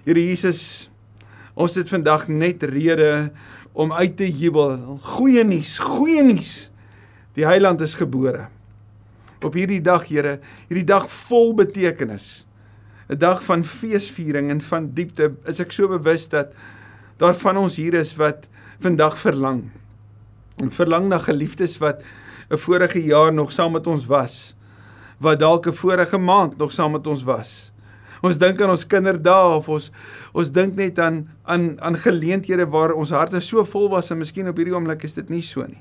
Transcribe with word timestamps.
Here 0.00 0.20
Jesus, 0.20 0.88
ons 1.52 1.74
het 1.76 1.90
vandag 1.92 2.24
net 2.32 2.62
rede 2.64 3.28
om 3.76 3.92
uit 3.92 4.14
te 4.16 4.28
jubel. 4.28 4.78
Goeie 5.04 5.44
nuus, 5.44 5.76
goeie 5.78 6.22
nuus. 6.24 6.70
Die 7.36 7.44
Heiland 7.44 7.82
is 7.84 7.98
gebore. 7.98 8.46
Op 9.44 9.56
hierdie 9.56 9.82
dag, 9.84 10.06
Here, 10.08 10.38
hierdie 10.70 10.86
dag 10.88 11.04
vol 11.28 11.52
betekenis. 11.58 12.46
'n 13.10 13.18
Dag 13.18 13.42
van 13.44 13.64
feesviering 13.64 14.50
en 14.50 14.60
van 14.60 14.88
diepte. 14.94 15.32
Is 15.44 15.60
ek 15.60 15.72
so 15.72 15.88
bewus 15.88 16.28
dat 16.28 16.54
daar 17.18 17.34
van 17.34 17.56
ons 17.56 17.76
hier 17.76 17.94
is 17.94 18.14
wat 18.16 18.46
vandag 18.80 19.18
verlang. 19.18 19.68
En 20.62 20.70
verlang 20.70 21.08
na 21.08 21.18
geliefdes 21.18 21.78
wat 21.78 22.02
'n 22.48 22.56
vorige 22.56 23.02
jaar 23.02 23.32
nog 23.32 23.52
saam 23.52 23.72
met 23.72 23.86
ons 23.86 24.06
was. 24.06 24.54
Wat 25.18 25.38
dalk 25.38 25.66
'n 25.66 25.72
vorige 25.72 26.18
maand 26.18 26.56
nog 26.56 26.72
saam 26.72 26.92
met 26.92 27.06
ons 27.06 27.22
was. 27.22 27.72
Ons 28.20 28.36
dink 28.40 28.60
aan 28.60 28.74
ons 28.74 28.84
kinderdae 28.84 29.56
of 29.56 29.68
ons 29.72 29.90
ons 30.36 30.50
dink 30.52 30.76
net 30.76 30.98
aan 31.00 31.22
aan 31.48 31.72
aan 31.80 31.96
geleenthede 31.96 32.66
waar 32.70 32.92
ons 32.92 33.14
harte 33.16 33.40
so 33.40 33.64
vol 33.64 33.88
was 33.94 34.10
en 34.12 34.20
miskien 34.20 34.48
op 34.50 34.60
hierdie 34.60 34.76
oomblik 34.76 35.06
is 35.08 35.16
dit 35.16 35.30
nie 35.32 35.42
so 35.44 35.64
nie. 35.66 35.80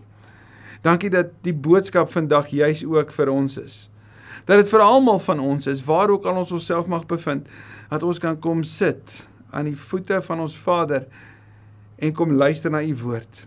Dankie 0.86 1.12
dat 1.12 1.34
die 1.44 1.54
boodskap 1.54 2.12
vandag 2.14 2.48
juis 2.56 2.86
ook 2.88 3.12
vir 3.12 3.32
ons 3.34 3.58
is. 3.60 3.78
Dat 4.48 4.64
dit 4.64 4.72
vir 4.72 4.86
almal 4.86 5.20
van 5.20 5.42
ons 5.44 5.68
is 5.68 5.84
waar 5.84 6.10
ook 6.14 6.26
al 6.26 6.40
ons 6.40 6.56
onsself 6.56 6.88
mag 6.88 7.04
bevind, 7.10 7.48
dat 7.92 8.04
ons 8.08 8.22
kan 8.24 8.40
kom 8.40 8.64
sit 8.64 9.20
aan 9.52 9.68
die 9.68 9.76
voete 9.76 10.22
van 10.24 10.40
ons 10.46 10.56
Vader 10.56 11.06
en 12.00 12.16
kom 12.16 12.32
luister 12.40 12.72
na 12.72 12.82
u 12.86 12.96
woord. 13.04 13.46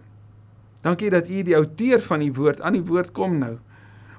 Dankie 0.83 1.11
dat 1.11 1.31
u 1.31 1.43
die 1.47 1.57
outeur 1.57 2.03
van 2.03 2.21
die 2.21 2.33
woord 2.35 2.61
aan 2.61 2.77
die 2.77 2.85
woord 2.85 3.13
kom 3.17 3.39
nou. 3.41 3.57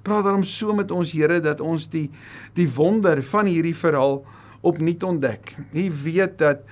Praat 0.04 0.26
daarom 0.26 0.44
so 0.44 0.74
met 0.74 0.92
ons 0.92 1.12
Here 1.14 1.40
dat 1.44 1.62
ons 1.62 1.86
die 1.92 2.10
die 2.58 2.68
wonder 2.76 3.22
van 3.24 3.48
hierdie 3.48 3.76
verhaal 3.78 4.24
opnuut 4.64 5.04
ontdek. 5.04 5.56
U 5.74 5.92
weet 6.04 6.38
dat 6.42 6.64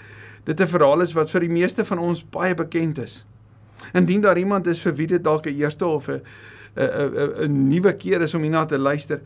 dit 0.44 0.62
'n 0.62 0.68
verhaal 0.68 1.02
is 1.02 1.14
wat 1.14 1.30
vir 1.30 1.46
die 1.46 1.56
meeste 1.60 1.86
van 1.86 2.00
ons 2.00 2.24
baie 2.24 2.56
bekend 2.56 2.98
is. 2.98 3.26
Indien 3.94 4.22
daar 4.22 4.38
iemand 4.38 4.68
is 4.68 4.82
vir 4.82 4.96
wie 4.96 5.08
dit 5.08 5.24
dalk 5.24 5.46
'n 5.46 5.56
eerste 5.56 5.86
of 5.86 6.08
'n 6.08 6.22
'n 6.76 7.44
'n 7.44 7.68
nuwe 7.68 7.94
keer 7.94 8.22
is 8.22 8.34
om 8.34 8.42
hierna 8.42 8.66
te 8.66 8.78
luister, 8.78 9.22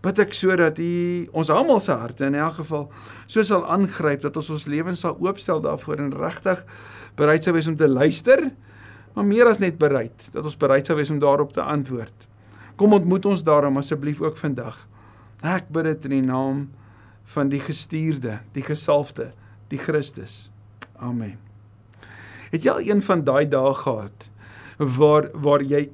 bid 0.00 0.18
ek 0.18 0.32
sodat 0.32 0.78
U 0.78 1.28
ons 1.32 1.50
almal 1.50 1.80
se 1.80 1.92
harte 1.92 2.24
in 2.24 2.34
elk 2.34 2.54
geval 2.54 2.90
so 3.26 3.42
sal 3.42 3.66
aangryp 3.66 4.20
dat 4.20 4.36
ons 4.36 4.50
ons 4.50 4.66
lewens 4.66 5.00
sal 5.00 5.16
oopstel 5.20 5.60
daarvoor 5.60 5.98
en 5.98 6.12
regtig 6.14 6.64
bereid 7.16 7.44
sou 7.44 7.54
wees 7.54 7.66
om 7.66 7.76
te 7.76 7.88
luister, 7.88 8.50
maar 9.14 9.24
meer 9.24 9.46
as 9.46 9.58
net 9.58 9.78
bereid, 9.78 10.28
dat 10.32 10.44
ons 10.44 10.56
bereid 10.56 10.86
sou 10.86 10.96
wees 10.96 11.10
om 11.10 11.18
daarop 11.18 11.52
te 11.52 11.62
antwoord. 11.62 12.28
Kom 12.76 12.92
ontmoet 12.92 13.26
ons 13.26 13.42
daarom 13.42 13.76
asseblief 13.76 14.20
ook 14.22 14.36
vandag. 14.36 14.86
Ek 15.42 15.66
bid 15.74 15.84
dit 15.84 16.04
in 16.04 16.10
die 16.10 16.26
naam 16.28 16.68
van 17.34 17.48
die 17.52 17.60
gestuurde, 17.60 18.38
die 18.52 18.64
gesalfde, 18.64 19.32
die 19.68 19.78
Christus. 19.78 20.50
Amen. 20.96 21.36
Het 22.50 22.64
jy 22.64 22.72
al 22.72 22.86
een 22.86 23.02
van 23.04 23.24
daai 23.24 23.44
dae 23.48 23.74
gehad 23.74 24.30
waar 24.78 25.28
waar 25.34 25.62
jy 25.62 25.88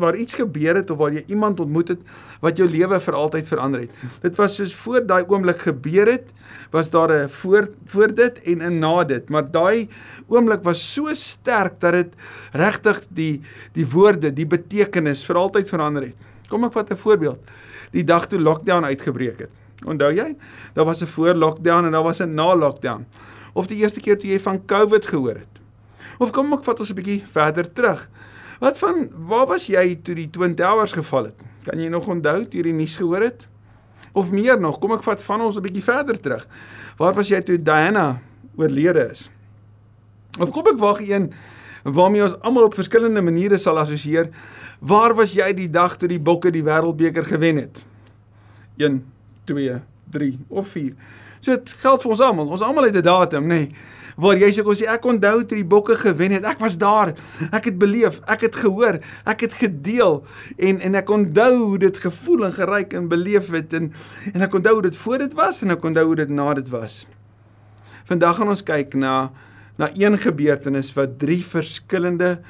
waar 0.00 0.16
iets 0.16 0.34
gebeur 0.38 0.78
het 0.78 0.90
of 0.90 0.98
waar 1.00 1.12
jy 1.12 1.22
iemand 1.28 1.60
ontmoet 1.60 1.88
het 1.88 2.02
wat 2.40 2.58
jou 2.60 2.68
lewe 2.70 3.00
vir 3.02 3.16
altyd 3.18 3.48
verander 3.50 3.82
het. 3.84 3.94
Dit 4.22 4.38
was 4.38 4.54
soos 4.56 4.74
voor 4.74 5.02
daai 5.06 5.24
oomblik 5.26 5.64
gebeur 5.66 6.08
het, 6.08 6.30
was 6.70 6.90
daar 6.90 7.10
'n 7.12 7.28
voor 7.28 7.68
voor 7.86 8.14
dit 8.14 8.42
en 8.42 8.62
'n 8.62 8.78
na 8.78 9.04
dit, 9.04 9.28
maar 9.28 9.50
daai 9.50 9.88
oomblik 10.28 10.62
was 10.62 10.92
so 10.92 11.12
sterk 11.12 11.80
dat 11.80 11.92
dit 11.92 12.14
regtig 12.52 13.06
die 13.08 13.42
die 13.72 13.86
woorde, 13.86 14.32
die 14.32 14.46
betekenis 14.46 15.24
vir 15.24 15.36
altyd 15.36 15.68
verander 15.68 16.02
het. 16.02 16.16
Kom 16.48 16.64
ek 16.64 16.72
vat 16.72 16.90
'n 16.90 16.96
voorbeeld. 16.96 17.40
Die 17.90 18.04
dag 18.04 18.26
toe 18.26 18.40
lockdown 18.40 18.84
uitgebreek 18.84 19.38
het. 19.38 19.59
Onthou 19.86 20.12
jy? 20.12 20.36
Daar 20.74 20.84
was 20.84 21.02
'n 21.02 21.06
voor 21.06 21.34
lockdown 21.34 21.84
en 21.84 21.92
daar 21.92 22.02
was 22.02 22.20
'n 22.20 22.34
na 22.34 22.56
lockdown. 22.56 23.06
Of 23.52 23.66
die 23.66 23.78
eerste 23.78 24.00
keer 24.00 24.18
toe 24.18 24.30
jy 24.30 24.40
van 24.40 24.64
COVID 24.64 25.06
gehoor 25.06 25.34
het. 25.34 25.60
Of 26.18 26.30
kom 26.30 26.52
ek 26.52 26.64
vat 26.64 26.80
ons 26.80 26.90
'n 26.90 26.94
bietjie 26.94 27.22
verder 27.26 27.72
terug. 27.72 28.08
Wat 28.60 28.78
van 28.78 29.08
waar 29.26 29.46
was 29.46 29.66
jy 29.66 29.98
toe 30.02 30.14
die 30.14 30.30
Twin 30.30 30.54
Towers 30.54 30.92
geval 30.92 31.24
het? 31.24 31.34
Kan 31.64 31.80
jy 31.80 31.88
nog 31.88 32.08
onthou 32.08 32.44
toe 32.44 32.60
jy 32.60 32.62
die 32.62 32.72
nuus 32.72 32.96
gehoor 32.96 33.22
het? 33.22 33.46
Of 34.12 34.30
meer 34.30 34.60
nog, 34.60 34.78
kom 34.78 34.92
ek 34.92 35.02
vat 35.02 35.22
van 35.22 35.40
ons 35.40 35.56
'n 35.56 35.62
bietjie 35.62 35.82
verder 35.82 36.20
terug. 36.20 36.46
Waar 36.96 37.14
was 37.14 37.28
jy 37.28 37.40
toe 37.40 37.62
Diana 37.62 38.20
oorlede 38.56 39.10
is? 39.10 39.30
Of 40.38 40.50
kom 40.50 40.66
ek 40.66 40.78
waag 40.78 41.00
een 41.00 41.32
waarmee 41.82 42.22
ons 42.22 42.40
almal 42.40 42.64
op 42.64 42.74
verskillende 42.74 43.22
maniere 43.22 43.58
sal 43.58 43.78
assosieer. 43.78 44.28
Waar 44.80 45.14
was 45.14 45.32
jy 45.32 45.52
die 45.54 45.70
dag 45.70 45.96
toe 45.96 46.08
die 46.08 46.20
Bokke 46.20 46.50
die 46.50 46.62
Wêreldbeker 46.62 47.24
gewen 47.24 47.56
het? 47.56 47.84
1 48.76 49.04
2 49.50 49.78
3 50.14 50.32
of 50.48 50.68
4. 50.74 50.94
So 51.40 51.56
dit 51.56 51.74
geld 51.82 52.02
vir 52.02 52.14
ons 52.14 52.22
almal. 52.26 52.54
Ons 52.58 52.64
almal 52.66 52.88
het 52.90 52.96
'n 52.96 53.06
datum, 53.06 53.46
nê? 53.46 53.64
Nee 53.66 53.98
waar 54.20 54.38
jy 54.38 54.50
sê 54.54 54.64
ons 54.66 54.82
ek 54.84 55.06
onthou 55.08 55.42
toe 55.44 55.58
die 55.58 55.66
bokke 55.66 55.96
gewen 56.00 56.34
het. 56.36 56.46
Ek 56.48 56.60
was 56.62 56.76
daar. 56.80 57.14
Ek 57.50 57.70
het 57.70 57.78
beleef, 57.80 58.20
ek 58.30 58.46
het 58.48 58.58
gehoor, 58.62 59.00
ek 59.28 59.46
het 59.46 59.56
gedeel 59.60 60.20
en 60.58 60.80
en 60.80 60.98
ek 61.00 61.12
onthou 61.14 61.52
hoe 61.56 61.78
dit 61.86 62.00
gevoel 62.04 62.48
en 62.48 62.56
geryk 62.56 62.96
en 62.96 63.08
beleef 63.10 63.50
het 63.54 63.74
en 63.76 63.90
en 64.34 64.46
ek 64.46 64.56
onthou 64.60 64.76
hoe 64.78 64.88
dit 64.88 64.98
voor 65.04 65.24
dit 65.24 65.36
was 65.38 65.62
en 65.64 65.76
ek 65.76 65.84
onthou 65.84 66.06
hoe 66.12 66.18
dit 66.22 66.32
na 66.32 66.52
dit 66.58 66.72
was. 66.72 67.04
Vandag 68.10 68.40
gaan 68.40 68.52
ons 68.52 68.64
kyk 68.66 68.96
na 68.98 69.30
na 69.80 69.88
een 69.96 70.18
gebeurtenis 70.20 70.90
wat 70.92 71.16
drie 71.18 71.40
verskillende 71.46 72.40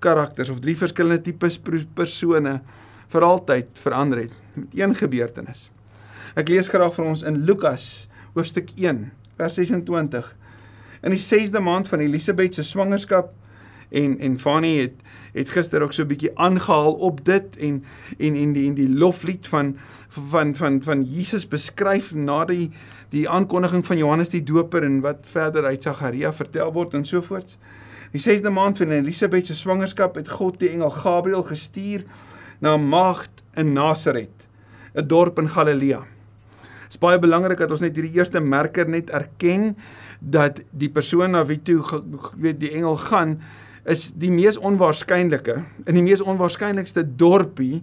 karakters 0.00 0.48
of 0.48 0.62
drie 0.64 0.76
verskillende 0.78 1.20
tipes 1.26 1.58
persone 1.60 2.60
vir 3.10 3.26
altyd 3.26 3.68
verander 3.82 4.24
het 4.24 4.32
met 4.54 4.78
een 4.78 4.94
gebeurtenis. 4.96 5.68
Ek 6.38 6.48
lees 6.48 6.68
graag 6.70 6.94
vir 6.94 7.08
ons 7.10 7.24
in 7.26 7.40
Lukas 7.42 8.06
hoofstuk 8.36 8.68
1 8.78 9.08
vers 9.40 9.56
26 9.58 10.28
in 11.02 11.14
die 11.14 11.18
6de 11.18 11.62
maand 11.64 11.88
van 11.90 12.02
Elisabeth 12.04 12.54
se 12.54 12.62
swangerskap 12.62 13.32
en 13.90 14.14
en 14.22 14.36
Fanny 14.38 14.76
het 14.78 15.00
het 15.34 15.50
gister 15.50 15.82
ook 15.82 15.92
so 15.92 16.02
'n 16.02 16.12
bietjie 16.12 16.30
aangehaal 16.38 16.92
op 16.92 17.24
dit 17.24 17.56
en 17.56 17.84
en 18.18 18.34
en 18.34 18.52
die 18.52 18.68
en 18.68 18.74
die 18.74 18.88
loflied 18.88 19.46
van 19.46 19.76
van 20.08 20.54
van 20.54 20.82
van 20.82 21.02
Jesus 21.02 21.48
beskryf 21.48 22.14
na 22.14 22.44
die 22.44 22.70
die 23.08 23.28
aankondiging 23.28 23.86
van 23.86 23.98
Johannes 23.98 24.28
die 24.28 24.42
Doper 24.42 24.82
en 24.82 25.00
wat 25.00 25.18
verder 25.22 25.64
uit 25.64 25.82
Sagaria 25.82 26.32
vertel 26.32 26.72
word 26.72 26.94
en 26.94 27.04
so 27.04 27.22
voorts. 27.22 27.58
Die 28.12 28.22
6de 28.22 28.50
maand 28.50 28.78
van 28.78 28.90
Elisabeth 28.90 29.46
se 29.46 29.54
swangerskap 29.54 30.14
het 30.14 30.28
God 30.28 30.58
die 30.60 30.68
engel 30.68 30.90
Gabriël 30.90 31.42
gestuur 31.42 32.04
na 32.60 32.76
'n 32.76 32.88
maagd 32.88 33.42
in 33.54 33.72
Nasaret, 33.72 34.48
'n 34.94 35.06
dorp 35.06 35.38
in 35.38 35.48
Galilea. 35.48 36.06
Dit 36.90 36.98
is 36.98 37.04
baie 37.06 37.20
belangrik 37.22 37.60
dat 37.62 37.70
ons 37.70 37.84
net 37.84 37.94
hierdie 37.94 38.16
eerste 38.18 38.40
merker 38.42 38.88
net 38.90 39.12
erken 39.14 39.76
dat 40.18 40.56
die 40.74 40.88
persoon 40.90 41.36
na 41.36 41.44
wie 41.46 41.60
toe 41.62 41.78
weet 42.34 42.58
die 42.58 42.72
engel 42.74 42.96
gaan 42.98 43.36
is 43.86 44.08
die 44.18 44.32
mees 44.34 44.58
onwaarskynlike 44.58 45.54
in 45.86 45.94
die 45.94 46.02
mees 46.02 46.18
onwaarskynlikste 46.18 47.04
dorpie 47.14 47.78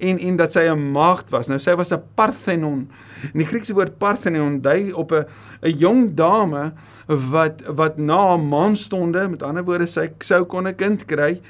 en 0.00 0.16
en 0.24 0.38
dat 0.40 0.56
sy 0.56 0.64
'n 0.72 0.92
maagd 0.96 1.28
was. 1.28 1.48
Nou 1.52 1.58
sy 1.60 1.76
was 1.76 1.92
'n 1.92 2.00
Parthenon. 2.14 2.88
En 3.32 3.38
die 3.38 3.44
Griekse 3.44 3.74
woord 3.74 3.98
Parthenon 3.98 4.60
dui 4.60 4.92
op 4.92 5.12
'n 5.12 5.26
'n 5.60 5.76
jong 5.76 6.14
dame 6.14 6.72
wat 7.06 7.62
wat 7.68 7.98
na 7.98 8.34
'n 8.36 8.48
maanstonde, 8.48 9.28
met 9.28 9.42
ander 9.42 9.64
woorde 9.64 9.86
sy 9.86 10.08
sou 10.18 10.44
kon 10.44 10.66
'n 10.66 10.76
kind 10.76 11.04
kry, 11.04 11.40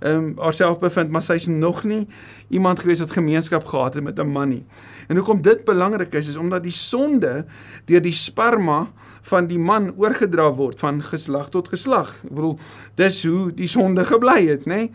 ehm 0.00 0.16
um, 0.16 0.34
haarself 0.38 0.78
bevind, 0.78 1.10
maar 1.10 1.22
sy's 1.22 1.46
nog 1.46 1.84
nie 1.84 2.06
iemand 2.48 2.80
gewees 2.80 2.98
wat 2.98 3.10
gemeenskap 3.10 3.64
gehad 3.64 3.94
het 3.94 4.04
met 4.04 4.18
'n 4.18 4.32
man 4.32 4.48
nie. 4.48 4.64
En 5.08 5.16
hoekom 5.16 5.42
dit 5.42 5.64
belangrik 5.64 6.14
is 6.14 6.28
is 6.28 6.36
omdat 6.36 6.62
die 6.62 6.72
sonde 6.72 7.44
deur 7.84 8.02
die 8.02 8.12
sperma 8.12 8.88
van 9.20 9.46
die 9.46 9.58
man 9.58 9.92
oorgedra 9.96 10.52
word 10.52 10.78
van 10.78 11.02
geslag 11.02 11.48
tot 11.48 11.68
geslag. 11.68 12.14
Ek 12.24 12.34
bedoel, 12.34 12.58
dis 12.94 13.22
hoe 13.26 13.54
die 13.54 13.68
sonde 13.68 14.04
gebly 14.04 14.46
het, 14.46 14.64
nê? 14.64 14.74
Nee? 14.74 14.90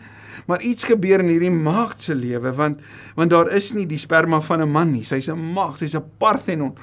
Maar 0.46 0.60
iets 0.60 0.84
gebeur 0.84 1.22
in 1.22 1.30
hierdie 1.32 1.50
maagd 1.50 2.02
se 2.02 2.14
lewe 2.14 2.52
want 2.52 2.80
want 3.14 3.30
daar 3.30 3.48
is 3.56 3.72
nie 3.72 3.86
die 3.86 3.98
sperma 3.98 4.40
van 4.40 4.60
'n 4.60 4.70
man 4.70 4.92
nie. 4.92 5.04
Sy's 5.04 5.28
'n 5.28 5.52
maagd, 5.52 5.78
sy's 5.78 5.94
'n 5.94 6.04
parthenon. 6.18 6.74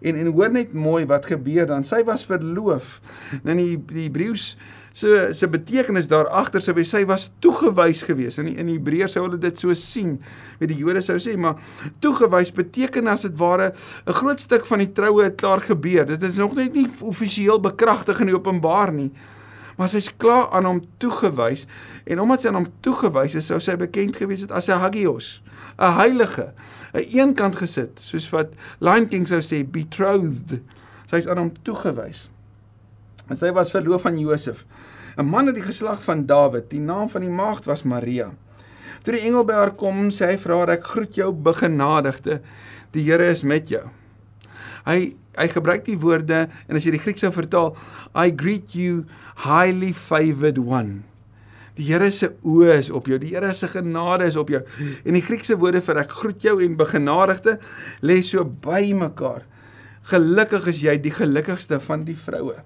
En 0.00 0.16
en 0.16 0.32
hoor 0.32 0.50
net 0.52 0.72
mooi 0.72 1.04
wat 1.06 1.26
gebeur 1.28 1.66
dan. 1.68 1.84
Sy 1.84 2.02
was 2.08 2.24
verloof. 2.28 3.00
Nou 3.44 3.56
die, 3.56 3.74
die 3.92 4.06
Hebreëus 4.08 4.54
se 4.92 5.28
se 5.36 5.46
betekenis 5.48 6.08
daar 6.10 6.26
agter 6.34 6.62
sou 6.64 6.74
wees 6.74 6.90
sy 6.90 7.04
was 7.06 7.28
toegewys 7.44 8.02
gewees. 8.08 8.38
In 8.42 8.48
in 8.50 8.72
Hebreërs 8.72 9.14
sou 9.16 9.24
hulle 9.26 9.38
dit 9.38 9.58
so 9.58 9.74
sien. 9.78 10.16
Met 10.58 10.72
die 10.72 10.78
Jode 10.80 11.02
sou 11.04 11.18
sê, 11.22 11.36
maar 11.38 11.60
toegewys 12.02 12.52
beteken 12.56 13.10
as 13.12 13.22
dit 13.28 13.36
ware 13.38 13.72
'n 14.06 14.12
groot 14.12 14.40
stuk 14.40 14.66
van 14.66 14.78
die 14.78 14.92
troue 14.92 15.24
het 15.24 15.36
klaar 15.36 15.60
gebeur. 15.60 16.06
Dit 16.06 16.22
is 16.22 16.36
nog 16.36 16.54
net 16.54 16.74
nie 16.74 16.88
offisieel 17.00 17.60
bekragtig 17.60 18.20
in 18.20 18.26
die 18.26 18.36
openbaar 18.36 18.92
nie. 18.92 19.10
Maar 19.80 19.88
sy's 19.88 20.10
klaar 20.20 20.50
aan 20.52 20.66
hom 20.68 20.80
toegewys 21.00 21.62
en 22.04 22.20
omdat 22.20 22.42
sy 22.42 22.50
aan 22.50 22.58
hom 22.58 22.66
toegewys 22.84 23.38
is, 23.38 23.46
sou 23.48 23.56
sy 23.64 23.78
bekend 23.80 24.18
gewees 24.20 24.42
het 24.44 24.52
as 24.52 24.68
'n 24.68 24.76
hagios, 24.76 25.40
'n 25.78 25.96
heilige, 25.96 26.52
'n 26.92 27.06
eenkant 27.16 27.56
gesit, 27.56 27.96
soos 27.96 28.28
wat 28.30 28.52
Lion 28.80 29.08
King 29.08 29.26
sou 29.26 29.40
sê 29.40 29.64
betrothed. 29.64 30.60
Sy's 31.06 31.26
aan 31.26 31.38
hom 31.38 31.52
toegewys. 31.64 32.28
En 33.30 33.36
sy 33.36 33.50
was 33.52 33.70
verloof 33.70 34.06
aan 34.06 34.18
Josef, 34.18 34.66
'n 35.16 35.24
man 35.24 35.46
uit 35.46 35.54
die 35.54 35.64
geslag 35.72 36.02
van 36.02 36.26
Dawid. 36.26 36.70
Die 36.70 36.80
naam 36.80 37.08
van 37.08 37.22
die 37.22 37.30
maagd 37.30 37.64
was 37.64 37.82
Maria. 37.82 38.30
Toe 39.02 39.14
die 39.14 39.22
engel 39.22 39.44
by 39.44 39.52
haar 39.52 39.74
kom, 39.74 40.10
sê 40.10 40.26
hy 40.26 40.36
vir 40.36 40.56
haar: 40.56 40.70
"Ek 40.70 40.84
groet 40.84 41.14
jou, 41.14 41.32
begenadigde. 41.32 42.40
Die 42.92 43.02
Here 43.02 43.30
is 43.30 43.42
met 43.42 43.68
jou." 43.68 43.88
Hy 44.84 45.16
hy 45.38 45.46
gebruik 45.52 45.84
die 45.86 45.98
woorde 46.00 46.46
en 46.66 46.78
as 46.78 46.86
jy 46.86 46.94
die 46.96 47.02
Grieks 47.02 47.22
sou 47.24 47.30
vertaal, 47.34 47.74
I 48.14 48.30
greet 48.34 48.74
you 48.74 49.04
highly 49.44 49.92
favored 49.94 50.58
one. 50.58 51.02
Die 51.78 51.86
Here 51.88 52.10
se 52.12 52.32
oë 52.44 52.74
is 52.80 52.90
op 52.92 53.06
jou. 53.08 53.16
Die 53.22 53.32
Here 53.32 53.52
se 53.56 53.68
genade 53.70 54.26
is 54.28 54.36
op 54.36 54.50
jou. 54.52 54.60
En 55.06 55.16
die 55.16 55.24
Griekse 55.24 55.56
woorde 55.60 55.80
vir 55.84 56.02
ek 56.02 56.12
groet 56.12 56.44
jou 56.44 56.58
en 56.64 56.76
begenadigde 56.76 57.56
lê 58.04 58.18
so 58.26 58.44
by 58.44 58.90
mekaar. 58.96 59.46
Gelukkig 60.10 60.66
is 60.72 60.82
jy 60.84 60.96
die 61.00 61.14
gelukkigste 61.14 61.78
van 61.84 62.04
die 62.04 62.18
vroue. 62.18 62.58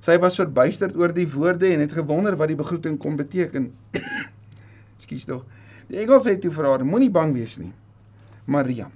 Sy 0.00 0.16
was 0.22 0.38
verbuisterd 0.40 0.96
oor 0.96 1.12
die 1.12 1.28
woorde 1.28 1.68
en 1.68 1.82
het 1.84 1.92
gewonder 1.92 2.38
wat 2.40 2.50
die 2.50 2.58
begroeting 2.58 2.96
kon 2.98 3.18
beteken. 3.20 3.68
Ekskuus 4.98 5.28
tog. 5.28 5.44
Die 5.90 6.00
engel 6.00 6.22
sê 6.22 6.38
toe 6.40 6.52
vir 6.54 6.70
haar: 6.70 6.86
Moenie 6.86 7.10
bang 7.12 7.34
wees 7.36 7.58
nie, 7.60 7.72
Maria, 8.48 8.88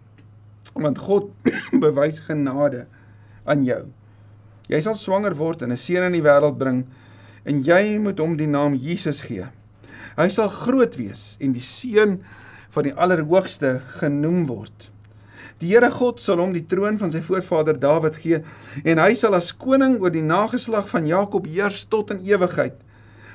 want 0.73 0.99
God 1.03 1.29
bewys 1.85 2.23
genade 2.25 2.87
aan 3.45 3.65
jou. 3.65 3.83
Jy 4.69 4.81
sal 4.81 4.97
swanger 4.97 5.35
word 5.37 5.63
en 5.63 5.73
'n 5.73 5.77
seun 5.77 6.07
in 6.07 6.13
die 6.13 6.25
wêreld 6.25 6.59
bring 6.59 6.87
en 7.45 7.63
jy 7.63 7.99
moet 7.99 8.19
hom 8.19 8.37
die 8.37 8.49
naam 8.49 8.75
Jesus 8.75 9.23
gee. 9.23 9.47
Hy 10.17 10.29
sal 10.29 10.49
groot 10.49 10.97
wees 10.97 11.37
en 11.41 11.53
die 11.53 11.61
seun 11.65 12.21
van 12.71 12.85
die 12.85 12.95
Allerhoogste 12.95 13.81
genoem 14.01 14.47
word. 14.47 14.91
Die 15.63 15.71
Here 15.71 15.91
God 15.91 16.21
sal 16.21 16.41
hom 16.43 16.53
die 16.53 16.67
troon 16.67 16.99
van 16.99 17.13
sy 17.15 17.21
voorvader 17.21 17.79
Dawid 17.79 18.17
gee 18.17 18.41
en 18.85 18.99
hy 18.99 19.15
sal 19.15 19.35
as 19.35 19.53
koning 19.53 20.01
oor 20.03 20.11
die 20.11 20.25
nageslag 20.25 20.89
van 20.91 21.07
Jakob 21.07 21.47
heers 21.47 21.85
tot 21.87 22.11
in 22.11 22.25
ewigheid. 22.27 22.75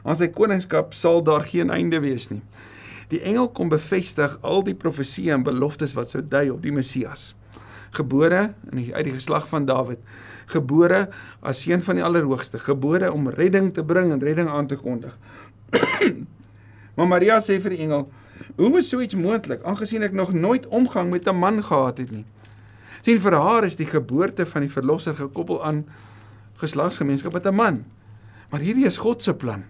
Aan 0.04 0.16
sy 0.16 0.28
koningskap 0.28 0.94
sal 0.94 1.24
daar 1.24 1.46
geen 1.48 1.70
einde 1.70 2.00
wees 2.04 2.30
nie. 2.32 2.42
Die 3.10 3.22
engel 3.26 3.50
kom 3.50 3.72
bevestig 3.72 4.38
al 4.46 4.62
die 4.68 4.78
profeseë 4.78 5.34
en 5.40 5.44
beloftes 5.48 5.96
wat 5.98 6.14
sou 6.14 6.22
dui 6.22 6.50
op 6.54 6.62
die 6.62 6.74
Messias. 6.76 7.34
Gebore 7.92 8.54
in 8.72 8.84
die 8.84 8.96
uit 8.96 9.04
die 9.04 9.14
geslag 9.14 9.48
van 9.50 9.66
Dawid, 9.66 10.00
gebore 10.50 11.08
as 11.42 11.62
seun 11.62 11.82
van 11.82 12.00
die 12.00 12.04
Allerhoogste, 12.06 12.60
gebore 12.60 13.12
om 13.14 13.30
redding 13.30 13.74
te 13.74 13.84
bring 13.84 14.12
en 14.12 14.22
redding 14.24 14.50
aan 14.50 14.68
te 14.68 14.78
kondig. 14.78 15.18
maar 16.96 17.08
Maria 17.08 17.40
sê 17.40 17.60
vir 17.62 17.76
die 17.76 17.84
engel: 17.86 18.10
"Hoe 18.58 18.78
is 18.78 18.90
so 18.90 19.02
iets 19.02 19.16
moontlik 19.16 19.64
aangesien 19.64 20.04
ek 20.04 20.14
nog 20.14 20.34
nooit 20.34 20.68
omgang 20.68 21.10
met 21.12 21.28
'n 21.28 21.36
man 21.36 21.64
gehad 21.64 21.98
het 21.98 22.12
nie?" 22.12 22.26
Sien 23.02 23.20
vir 23.20 23.36
haar 23.40 23.64
is 23.64 23.78
die 23.80 23.88
geboorte 23.88 24.46
van 24.46 24.62
die 24.62 24.72
verlosser 24.72 25.16
gekoppel 25.16 25.64
aan 25.64 25.86
geslagsgemeenskap 26.60 27.34
met 27.34 27.48
'n 27.48 27.56
man. 27.56 27.86
Maar 28.50 28.60
hierdie 28.60 28.86
is 28.86 28.98
God 28.98 29.24
se 29.24 29.34
plan. 29.34 29.64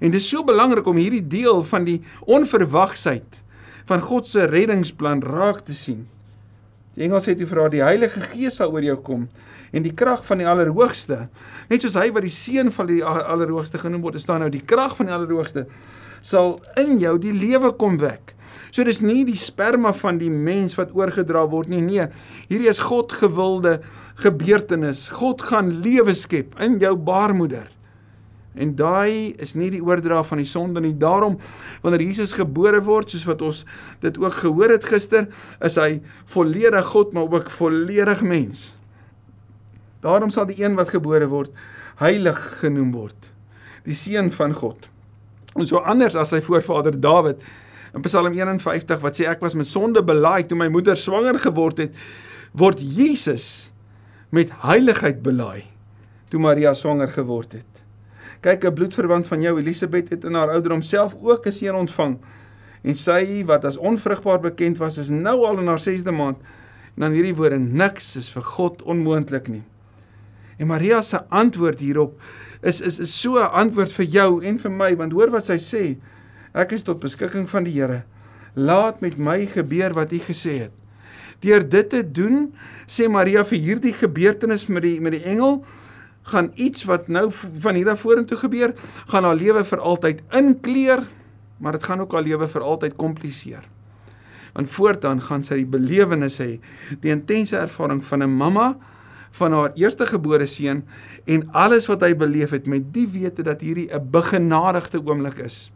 En 0.00 0.10
dit 0.10 0.20
is 0.20 0.28
so 0.28 0.44
belangrik 0.44 0.86
om 0.86 0.96
hierdie 0.96 1.26
deel 1.26 1.62
van 1.62 1.84
die 1.84 2.02
onverwagsheid 2.20 3.42
van 3.84 4.00
God 4.00 4.26
se 4.26 4.44
reddingsplan 4.44 5.22
raak 5.22 5.60
te 5.60 5.74
sien. 5.74 6.08
Die 6.96 7.06
engel 7.06 7.22
sê 7.24 7.34
toe 7.38 7.46
vir 7.48 7.60
haar: 7.60 7.72
"Die 7.72 7.84
Heilige 7.84 8.20
Gees 8.32 8.56
sal 8.60 8.72
oor 8.72 8.84
jou 8.84 8.96
kom 9.00 9.28
en 9.72 9.82
die 9.82 9.94
krag 9.96 10.26
van 10.26 10.38
die 10.38 10.46
Allerhoogste, 10.46 11.28
net 11.70 11.82
soos 11.82 11.94
hy 11.96 12.10
wat 12.12 12.22
die 12.22 12.34
seun 12.34 12.68
van 12.72 12.86
die 12.86 13.00
Allerhoogste 13.04 13.78
genoem 13.78 14.02
word, 14.02 14.20
staan 14.20 14.40
nou 14.44 14.50
die 14.52 14.60
krag 14.60 14.96
van 14.96 15.08
die 15.08 15.14
Allerhoogste 15.14 15.66
sal 16.22 16.60
in 16.78 17.00
jou 17.02 17.18
die 17.18 17.34
lewe 17.34 17.72
kom 17.78 17.98
wek. 17.98 18.34
So 18.72 18.84
dis 18.84 19.02
nie 19.04 19.24
die 19.28 19.36
sperma 19.36 19.92
van 19.96 20.18
die 20.20 20.30
mens 20.30 20.76
wat 20.78 20.94
oorgedra 20.96 21.44
word 21.50 21.68
nie. 21.72 21.82
Nee, 21.84 22.06
hierdie 22.48 22.70
is 22.70 22.80
God 22.80 23.12
gewilde 23.12 23.80
gebeurtenis. 24.22 25.08
God 25.12 25.42
gaan 25.42 25.74
lewe 25.84 26.14
skep 26.16 26.56
in 26.62 26.78
jou 26.80 26.94
baarmoeder. 26.96 27.68
En 28.54 28.74
daai 28.76 29.32
is 29.40 29.54
nie 29.56 29.70
die 29.72 29.80
oordra 29.80 30.20
van 30.28 30.42
die 30.42 30.48
sonde 30.48 30.82
nie. 30.84 30.92
Daarom 30.92 31.38
wanneer 31.80 32.04
Jesus 32.04 32.34
gebore 32.36 32.82
word, 32.84 33.10
soos 33.10 33.24
wat 33.28 33.42
ons 33.42 33.62
dit 34.04 34.18
ook 34.20 34.36
gehoor 34.42 34.74
het 34.74 34.84
gister, 34.84 35.30
is 35.64 35.78
hy 35.80 36.02
volledig 36.34 36.90
God, 36.92 37.14
maar 37.16 37.30
ook 37.32 37.50
volledig 37.50 38.20
mens. 38.22 38.72
Daarom 40.04 40.32
sal 40.34 40.48
die 40.50 40.60
een 40.60 40.76
wat 40.76 40.92
gebore 40.92 41.30
word 41.30 41.54
heilig 42.00 42.38
genoem 42.60 42.90
word, 42.94 43.28
die 43.86 43.96
seun 43.96 44.32
van 44.34 44.54
God. 44.56 44.88
En 45.54 45.68
so 45.68 45.82
anders 45.84 46.16
as 46.18 46.32
sy 46.32 46.40
voorvader 46.44 46.96
Dawid 46.98 47.42
in 47.92 48.04
Psalm 48.06 48.32
51 48.32 49.02
wat 49.02 49.18
sê 49.18 49.28
ek 49.28 49.42
was 49.44 49.56
met 49.58 49.68
sonde 49.68 50.02
belaaid 50.04 50.48
toe 50.50 50.58
my 50.58 50.70
moeder 50.72 50.96
swanger 50.98 51.38
geword 51.42 51.84
het, 51.84 51.98
word 52.56 52.80
Jesus 52.80 53.70
met 54.32 54.52
heiligheid 54.64 55.20
belaaid 55.24 55.68
toe 56.32 56.40
Maria 56.40 56.72
swanger 56.72 57.10
geword 57.12 57.58
het. 57.58 57.81
Kyk, 58.42 58.64
'n 58.64 58.74
bloedverwant 58.74 59.26
van 59.26 59.42
jou, 59.42 59.58
Elisabet, 59.58 60.08
het 60.10 60.24
in 60.24 60.34
haar 60.34 60.50
ouderdom 60.50 60.82
self 60.82 61.16
ook 61.20 61.46
'n 61.46 61.52
seun 61.52 61.74
ontvang. 61.74 62.18
En 62.82 62.94
sy 62.94 63.44
wat 63.44 63.64
as 63.64 63.76
onvrugbaar 63.76 64.40
bekend 64.40 64.78
was, 64.78 64.98
is 64.98 65.08
nou 65.08 65.44
al 65.46 65.58
in 65.58 65.66
haar 65.66 65.80
6de 65.80 66.12
maand. 66.12 66.38
En 66.94 67.00
dan 67.06 67.12
hierdie 67.12 67.34
woorde: 67.34 67.58
niks 67.58 68.16
is 68.16 68.30
vir 68.30 68.42
God 68.42 68.82
onmoontlik 68.82 69.48
nie. 69.48 69.62
En 70.58 70.66
Maria 70.66 71.02
se 71.02 71.20
antwoord 71.28 71.80
hierop 71.80 72.20
is 72.62 72.80
is 72.80 72.98
is 72.98 73.20
so 73.20 73.38
'n 73.38 73.50
antwoord 73.50 73.92
vir 73.92 74.06
jou 74.06 74.44
en 74.44 74.58
vir 74.58 74.70
my 74.70 74.96
want 74.96 75.12
hoor 75.12 75.30
wat 75.30 75.46
sy 75.46 75.58
sê 75.58 75.96
ek 76.54 76.72
is 76.72 76.82
tot 76.82 77.00
beskikking 77.00 77.48
van 77.50 77.64
die 77.64 77.74
Here 77.74 78.04
laat 78.54 79.00
met 79.00 79.18
my 79.18 79.46
gebeur 79.46 79.92
wat 79.92 80.12
u 80.12 80.18
gesê 80.18 80.58
het 80.58 80.72
deur 81.40 81.68
dit 81.68 81.88
te 81.90 82.02
doen 82.12 82.54
sê 82.86 83.08
Maria 83.08 83.44
vir 83.44 83.58
hierdie 83.58 83.92
gebeurtenis 83.92 84.66
met 84.68 84.82
die 84.82 85.00
met 85.00 85.12
die 85.12 85.24
engel 85.24 85.64
gaan 86.22 86.52
iets 86.54 86.84
wat 86.84 87.08
nou 87.08 87.30
van 87.34 87.74
hier 87.74 87.90
af 87.90 88.00
vorentoe 88.00 88.38
gebeur 88.38 88.74
gaan 89.06 89.24
haar 89.24 89.36
lewe 89.36 89.64
vir 89.64 89.78
altyd 89.78 90.22
inkleer 90.30 91.04
maar 91.58 91.72
dit 91.72 91.84
gaan 91.84 92.00
ook 92.00 92.12
haar 92.12 92.22
lewe 92.22 92.48
vir 92.48 92.62
altyd 92.62 92.96
kompliseer 92.96 93.68
want 94.52 94.70
voortaan 94.70 95.20
gaan 95.20 95.42
sy 95.42 95.62
die 95.62 95.70
belewenis 95.78 96.38
hê 96.38 96.60
die 97.00 97.10
intense 97.10 97.56
ervaring 97.56 98.04
van 98.04 98.22
'n 98.22 98.36
mamma 98.36 98.76
van 99.38 99.52
haar 99.56 99.72
eerstegebore 99.80 100.46
seun 100.46 100.82
en 101.24 101.44
alles 101.56 101.88
wat 101.90 102.04
hy 102.04 102.12
beleef 102.18 102.52
het 102.52 102.68
met 102.68 102.90
die 102.94 103.06
wete 103.08 103.44
dat 103.46 103.64
hierdie 103.64 103.88
'n 103.92 104.10
begenadigde 104.10 105.00
oomblik 105.00 105.38
is. 105.38 105.72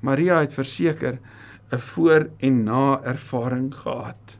Maria 0.00 0.40
het 0.40 0.54
verseker 0.54 1.18
'n 1.72 1.78
voor 1.78 2.30
en 2.38 2.64
na 2.64 3.00
ervaring 3.02 3.74
gehad. 3.74 4.38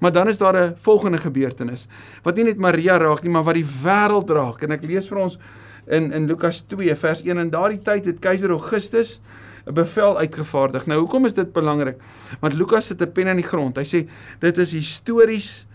Maar 0.00 0.12
dan 0.12 0.28
is 0.28 0.38
daar 0.38 0.56
'n 0.56 0.74
volgende 0.80 1.18
gebeurtenis 1.18 1.86
wat 2.22 2.36
nie 2.36 2.44
net 2.44 2.58
Maria 2.58 2.96
raak 2.96 3.22
nie, 3.22 3.30
maar 3.30 3.44
wat 3.44 3.54
die 3.54 3.66
wêreld 3.84 4.30
raak 4.30 4.62
en 4.62 4.72
ek 4.72 4.84
lees 4.84 5.08
vir 5.08 5.18
ons 5.18 5.38
in 5.86 6.12
in 6.12 6.26
Lukas 6.26 6.60
2 6.60 6.94
vers 6.96 7.22
1 7.22 7.38
en 7.38 7.50
daardie 7.50 7.82
tyd 7.82 8.04
het 8.04 8.18
keiser 8.18 8.50
Augustus 8.50 9.20
'n 9.66 9.74
bevel 9.74 10.18
uitgevaardig. 10.18 10.86
Nou 10.86 10.98
hoekom 11.00 11.24
is 11.24 11.34
dit 11.34 11.52
belangrik? 11.52 11.96
Want 12.40 12.54
Lukas 12.54 12.86
sit 12.86 13.00
'n 13.00 13.12
pen 13.12 13.26
in 13.26 13.36
die 13.36 13.46
grond. 13.46 13.76
Hy 13.76 13.84
sê 13.84 14.08
dit 14.38 14.58
is 14.58 14.72
histories 14.72 15.66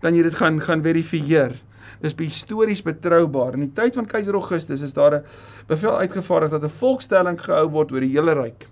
kan 0.00 0.14
jy 0.14 0.22
dit 0.22 0.34
gaan 0.34 0.60
gaan 0.60 0.82
verifieer. 0.82 1.56
Dis 2.00 2.14
histories 2.16 2.82
betroubaar. 2.82 3.54
In 3.54 3.60
die 3.60 3.72
tyd 3.72 3.94
van 3.94 4.06
keiser 4.06 4.34
Augustus 4.34 4.82
is 4.82 4.92
daar 4.92 5.14
'n 5.14 5.24
bevel 5.66 5.98
uitgevaardig 5.98 6.50
dat 6.50 6.64
'n 6.64 6.78
volkstelling 6.78 7.40
gehou 7.40 7.70
word 7.70 7.92
oor 7.92 8.00
die 8.00 8.12
hele 8.12 8.32
ryk. 8.32 8.66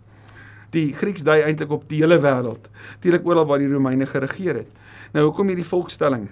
Die 0.70 0.92
Grieks 0.92 1.22
dui 1.22 1.42
eintlik 1.42 1.70
op 1.70 1.88
die 1.88 2.00
hele 2.00 2.18
wêreld, 2.18 2.70
natuurlik 2.94 3.26
oral 3.26 3.46
waar 3.46 3.58
die 3.58 3.72
Romeine 3.72 4.06
geregeer 4.06 4.54
het. 4.54 4.68
Nou 5.12 5.26
hoekom 5.28 5.50
hierdie 5.52 5.66
volkstelling? 5.68 6.28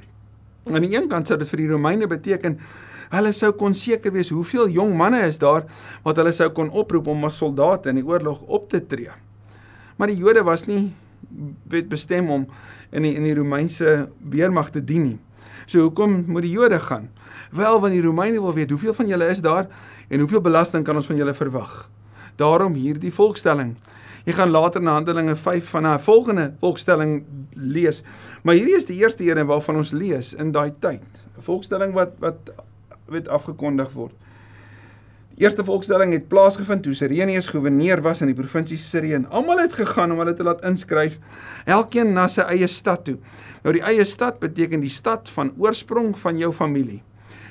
Aan 0.71 0.85
die 0.85 0.95
een 0.95 1.09
kant 1.11 1.29
sou 1.29 1.37
dit 1.41 1.49
vir 1.53 1.61
die 1.61 1.69
Romeine 1.69 2.09
beteken 2.09 2.57
hulle 3.11 3.33
sou 3.35 3.51
kon 3.59 3.75
seker 3.75 4.13
wees 4.15 4.31
hoeveel 4.31 4.71
jong 4.71 4.95
manne 4.97 5.19
is 5.27 5.41
daar 5.43 5.65
wat 6.05 6.21
hulle 6.21 6.33
sou 6.33 6.47
kon 6.55 6.71
oproep 6.71 7.11
om 7.11 7.27
as 7.27 7.41
soldate 7.41 7.91
in 7.91 7.99
die 7.99 8.07
oorlog 8.07 8.41
op 8.47 8.69
te 8.71 8.81
tree. 8.81 9.13
Maar 9.99 10.13
die 10.13 10.21
Jode 10.21 10.45
was 10.47 10.65
nie 10.69 10.93
wet 11.69 11.91
bestem 11.91 12.31
om 12.33 12.47
in 12.95 13.05
die 13.05 13.13
in 13.19 13.27
die 13.27 13.35
Romeinse 13.37 14.09
weermag 14.33 14.71
te 14.73 14.81
dien 14.81 15.05
nie. 15.11 15.19
So 15.67 15.85
hoekom 15.85 16.23
moet 16.31 16.47
die 16.47 16.55
Jode 16.55 16.81
gaan? 16.81 17.11
Wel, 17.53 17.81
want 17.83 17.93
die 17.93 18.03
Romeine 18.03 18.41
wil 18.41 18.55
weet 18.57 18.71
hoeveel 18.71 18.95
van 18.97 19.11
julle 19.11 19.29
is 19.29 19.43
daar 19.45 19.69
en 20.09 20.25
hoeveel 20.25 20.41
belasting 20.41 20.87
kan 20.87 20.97
ons 20.97 21.11
van 21.11 21.21
julle 21.21 21.35
verwag. 21.35 21.91
Daarom 22.41 22.75
hierdie 22.75 23.13
volkstelling. 23.13 23.75
Jy 24.25 24.33
gaan 24.37 24.51
later 24.51 24.83
na 24.83 24.93
Handelinge 24.93 25.37
5 25.37 25.69
van 25.69 25.87
'n 25.87 25.99
volgende 25.99 26.53
volkstelling 26.61 27.25
lees. 27.55 28.03
Maar 28.43 28.55
hierdie 28.55 28.77
is 28.77 28.85
die 28.85 28.99
eerste 29.01 29.25
een 29.25 29.47
waarvan 29.47 29.77
ons 29.77 29.91
lees 29.91 30.35
in 30.35 30.53
daai 30.53 30.73
tyd. 30.81 31.27
'n 31.39 31.43
Volkstelling 31.43 31.93
wat 31.93 32.11
wat 32.19 32.53
weet 33.07 33.29
afgekondig 33.29 33.93
word. 33.93 34.13
Eerste 35.41 35.65
volkstelling 35.65 36.13
het 36.13 36.27
plaasgevind 36.29 36.83
toe 36.83 36.95
Sirenius 36.95 37.47
goewerneur 37.49 38.03
was 38.05 38.21
in 38.21 38.29
die 38.29 38.37
provinsie 38.37 38.77
Sirië. 38.79 39.23
Almal 39.31 39.63
het 39.63 39.73
gegaan 39.73 40.13
om 40.13 40.19
hulle 40.19 40.35
te 40.35 40.45
laat 40.45 40.61
inskryf, 40.69 41.19
elkeen 41.65 42.13
na 42.13 42.27
sy 42.29 42.41
eie 42.41 42.67
stad 42.67 43.05
toe. 43.05 43.17
Nou 43.63 43.73
die 43.73 43.81
eie 43.81 44.05
stad 44.05 44.39
beteken 44.43 44.81
die 44.81 44.93
stad 44.93 45.31
van 45.33 45.55
oorsprong 45.57 46.13
van 46.19 46.39
jou 46.39 46.53
familie. 46.53 47.03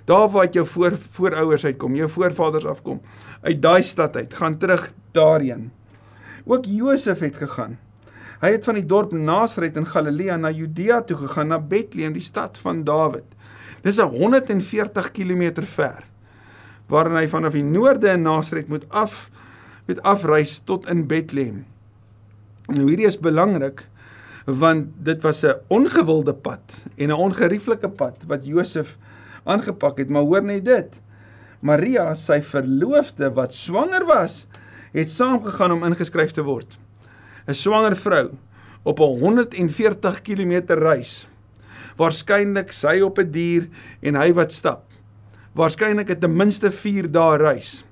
Daar 0.05 0.29
waar 0.29 0.51
jou 0.51 0.67
voor 0.67 0.97
voorouers 1.17 1.65
uitkom, 1.65 1.95
jou 1.95 2.09
voorvaders 2.09 2.65
afkom, 2.65 3.01
uit 3.41 3.61
daai 3.61 3.81
stad 3.83 4.15
uit, 4.15 4.33
gaan 4.33 4.57
terug 4.57 4.91
daarheen. 5.11 5.71
Ook 6.49 6.65
Josef 6.65 7.19
het 7.21 7.37
gegaan. 7.37 7.77
Hy 8.41 8.49
het 8.55 8.65
van 8.65 8.79
die 8.79 8.85
dorp 8.87 9.11
Nasaret 9.13 9.75
in 9.77 9.85
Galilea 9.85 10.37
na 10.39 10.49
Judea 10.49 11.03
toe 11.05 11.17
gegaan, 11.19 11.51
na 11.51 11.59
Bethlehem, 11.61 12.15
die 12.15 12.25
stad 12.25 12.57
van 12.63 12.81
Dawid. 12.87 13.27
Dis 13.85 13.99
'n 13.99 14.09
140 14.09 15.11
km 15.11 15.63
ver 15.63 16.03
waarin 16.89 17.15
hy 17.15 17.27
vanaf 17.27 17.53
die 17.53 17.63
noorde 17.63 18.09
in 18.09 18.25
Nasaret 18.25 18.67
moet 18.67 18.85
af 18.89 19.29
met 19.85 20.01
afreis 20.01 20.59
tot 20.65 20.89
in 20.89 21.05
Bethlehem. 21.07 21.65
Nou 22.67 22.87
hierdie 22.89 23.05
is 23.05 23.19
belangrik 23.19 23.85
want 24.45 24.89
dit 25.05 25.21
was 25.21 25.43
'n 25.45 25.61
ongewilde 25.67 26.33
pad 26.33 26.85
en 26.97 27.09
'n 27.09 27.21
ongerieflike 27.27 27.89
pad 27.89 28.25
wat 28.27 28.45
Josef 28.45 28.97
aangepak 29.43 29.97
het, 29.97 30.09
maar 30.09 30.21
hoor 30.21 30.43
net 30.43 30.65
dit. 30.65 31.01
Maria, 31.59 32.15
sy 32.15 32.41
verloofde 32.41 33.33
wat 33.33 33.53
swanger 33.53 34.05
was, 34.05 34.47
het 34.91 35.09
saamgegaan 35.09 35.71
om 35.71 35.83
ingeskryf 35.83 36.31
te 36.31 36.43
word. 36.43 36.77
'n 37.47 37.53
Swanger 37.53 37.95
vrou 37.95 38.29
op 38.83 38.99
'n 38.99 39.19
140 39.19 40.21
km 40.21 40.61
reis. 40.67 41.27
Waarskynlik 41.97 42.71
sy 42.71 43.01
op 43.01 43.19
'n 43.19 43.31
die 43.31 43.31
dier 43.31 43.67
en 44.01 44.15
hy 44.15 44.33
wat 44.33 44.51
stap. 44.51 44.83
Waarskynlik 45.53 46.07
het 46.07 46.21
ten 46.21 46.35
minste 46.35 46.71
4 46.71 47.11
dae 47.11 47.37
reis. 47.37 47.83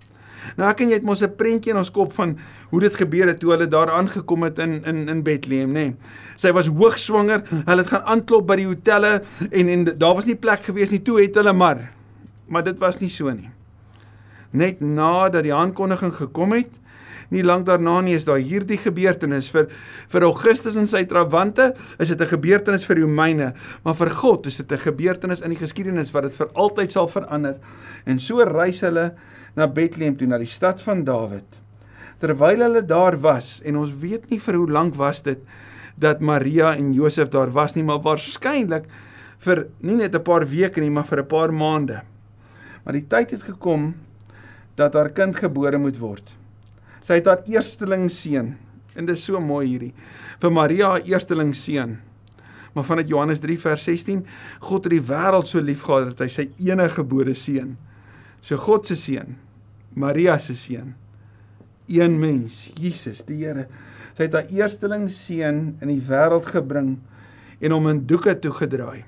Nou 0.55 0.69
ek 0.69 0.81
en 0.81 0.89
jy 0.89 0.99
het 0.99 1.03
mos 1.03 1.21
'n 1.23 1.35
prentjie 1.35 1.71
in 1.71 1.77
ons 1.77 1.91
kop 1.91 2.13
van 2.13 2.37
hoe 2.69 2.79
dit 2.79 2.95
gebeur 2.95 3.27
het 3.27 3.39
toe 3.39 3.51
hulle 3.51 3.67
daar 3.67 3.91
aangekom 3.91 4.43
het 4.43 4.59
in 4.59 4.83
in 4.85 5.09
in 5.09 5.23
Bethlehem, 5.23 5.69
nê. 5.69 5.73
Nee. 5.73 5.95
Sy 6.35 6.51
was 6.51 6.67
hoogswanger. 6.67 7.43
Hulle 7.65 7.81
het 7.81 7.87
gaan 7.87 8.05
aanklop 8.05 8.47
by 8.47 8.55
die 8.55 8.65
hotelle 8.67 9.21
en 9.51 9.67
en 9.67 9.83
daar 9.97 10.15
was 10.15 10.25
nie 10.25 10.35
plek 10.35 10.63
gewees 10.63 10.89
nie. 10.89 11.01
Toe 11.01 11.21
het 11.21 11.35
hulle 11.35 11.53
maar. 11.53 11.91
Maar 12.47 12.63
dit 12.63 12.79
was 12.79 12.97
nie 12.97 13.09
so 13.09 13.29
nie. 13.29 13.49
Net 14.51 14.79
nadat 14.79 15.43
die 15.43 15.53
aankondiging 15.53 16.13
gekom 16.13 16.51
het, 16.51 16.69
nie 17.29 17.43
lank 17.43 17.65
daarna 17.65 18.01
nie 18.01 18.15
is 18.15 18.25
daar 18.25 18.39
hierdie 18.39 18.77
gebeurtenis 18.77 19.49
vir 19.49 19.67
vir 20.09 20.23
Augustus 20.23 20.75
en 20.75 20.87
sy 20.87 21.05
trawante 21.05 21.73
is 21.99 22.09
dit 22.09 22.21
'n 22.21 22.27
gebeurtenis 22.27 22.85
vir 22.85 23.01
Romeine 23.01 23.53
maar 23.83 23.95
vir 23.95 24.09
God 24.09 24.47
is 24.47 24.57
dit 24.57 24.71
'n 24.71 24.77
gebeurtenis 24.77 25.41
in 25.41 25.49
die 25.49 25.59
geskiedenis 25.59 26.11
wat 26.13 26.23
dit 26.23 26.35
vir 26.35 26.49
altyd 26.53 26.91
sal 26.91 27.07
verander. 27.07 27.57
En 28.05 28.19
so 28.19 28.43
reis 28.43 28.81
hulle 28.81 29.13
na 29.55 29.67
Bethlehem 29.67 30.17
toe 30.17 30.27
na 30.27 30.37
die 30.37 30.45
stad 30.45 30.81
van 30.81 31.03
Dawid 31.03 31.61
terwyl 32.21 32.63
hulle 32.65 32.81
daar 32.85 33.17
was 33.21 33.61
en 33.65 33.77
ons 33.77 33.93
weet 34.01 34.29
nie 34.29 34.39
vir 34.39 34.57
hoe 34.57 34.69
lank 34.69 34.95
was 34.95 35.21
dit 35.21 35.39
dat 35.97 36.21
Maria 36.21 36.75
en 36.77 36.93
Josef 36.93 37.29
daar 37.33 37.51
was 37.53 37.75
nie 37.75 37.83
maar 37.85 38.01
waarskynlik 38.05 38.87
vir 39.45 39.67
nie 39.81 39.95
net 39.95 40.15
'n 40.15 40.23
paar 40.23 40.45
weke 40.45 40.81
nie 40.81 40.89
maar 40.89 41.05
vir 41.05 41.21
'n 41.21 41.27
paar 41.27 41.53
maande 41.53 42.01
maar 42.83 42.93
die 42.93 43.07
tyd 43.07 43.31
het 43.31 43.43
gekom 43.43 43.95
dat 44.75 44.93
haar 44.93 45.09
kind 45.09 45.35
gebore 45.35 45.77
moet 45.77 45.97
word 45.97 46.33
Sy 47.07 47.21
het 47.21 47.29
haar 47.29 47.45
eersteling 47.47 48.09
seun. 48.11 48.51
En 48.97 49.07
dit 49.07 49.15
is 49.15 49.23
so 49.23 49.39
mooi 49.39 49.63
hierdie. 49.69 49.93
Vir 50.41 50.51
Maria 50.53 50.91
haar 50.95 51.07
eersteling 51.07 51.53
seun. 51.55 51.95
Maar 52.75 52.85
vanuit 52.85 53.09
Johannes 53.09 53.39
3 53.41 53.57
vers 53.63 53.87
16, 53.87 54.19
God 54.67 54.85
het 54.85 54.93
die 54.93 55.03
wêreld 55.07 55.49
so 55.49 55.61
liefgehad 55.63 56.11
dat 56.11 56.25
hy 56.25 56.29
sy 56.29 56.45
enige 56.67 56.99
gebore 56.99 57.33
seun. 57.33 57.73
So 58.45 58.59
God 58.61 58.85
se 58.85 58.97
seun, 58.99 59.37
Maria 59.97 60.35
se 60.41 60.53
seun. 60.57 60.93
Een 61.89 62.19
mens, 62.19 62.67
Jesus, 62.77 63.23
die 63.25 63.39
Here. 63.39 63.65
Sy 64.13 64.27
het 64.27 64.35
haar 64.35 64.51
eersteling 64.53 65.07
seun 65.09 65.61
in 65.81 65.89
die 65.93 66.03
wêreld 66.05 66.49
gebring 66.51 66.97
en 67.57 67.73
hom 67.73 67.89
in 67.89 68.03
doeke 68.09 68.35
toegedraai. 68.43 69.05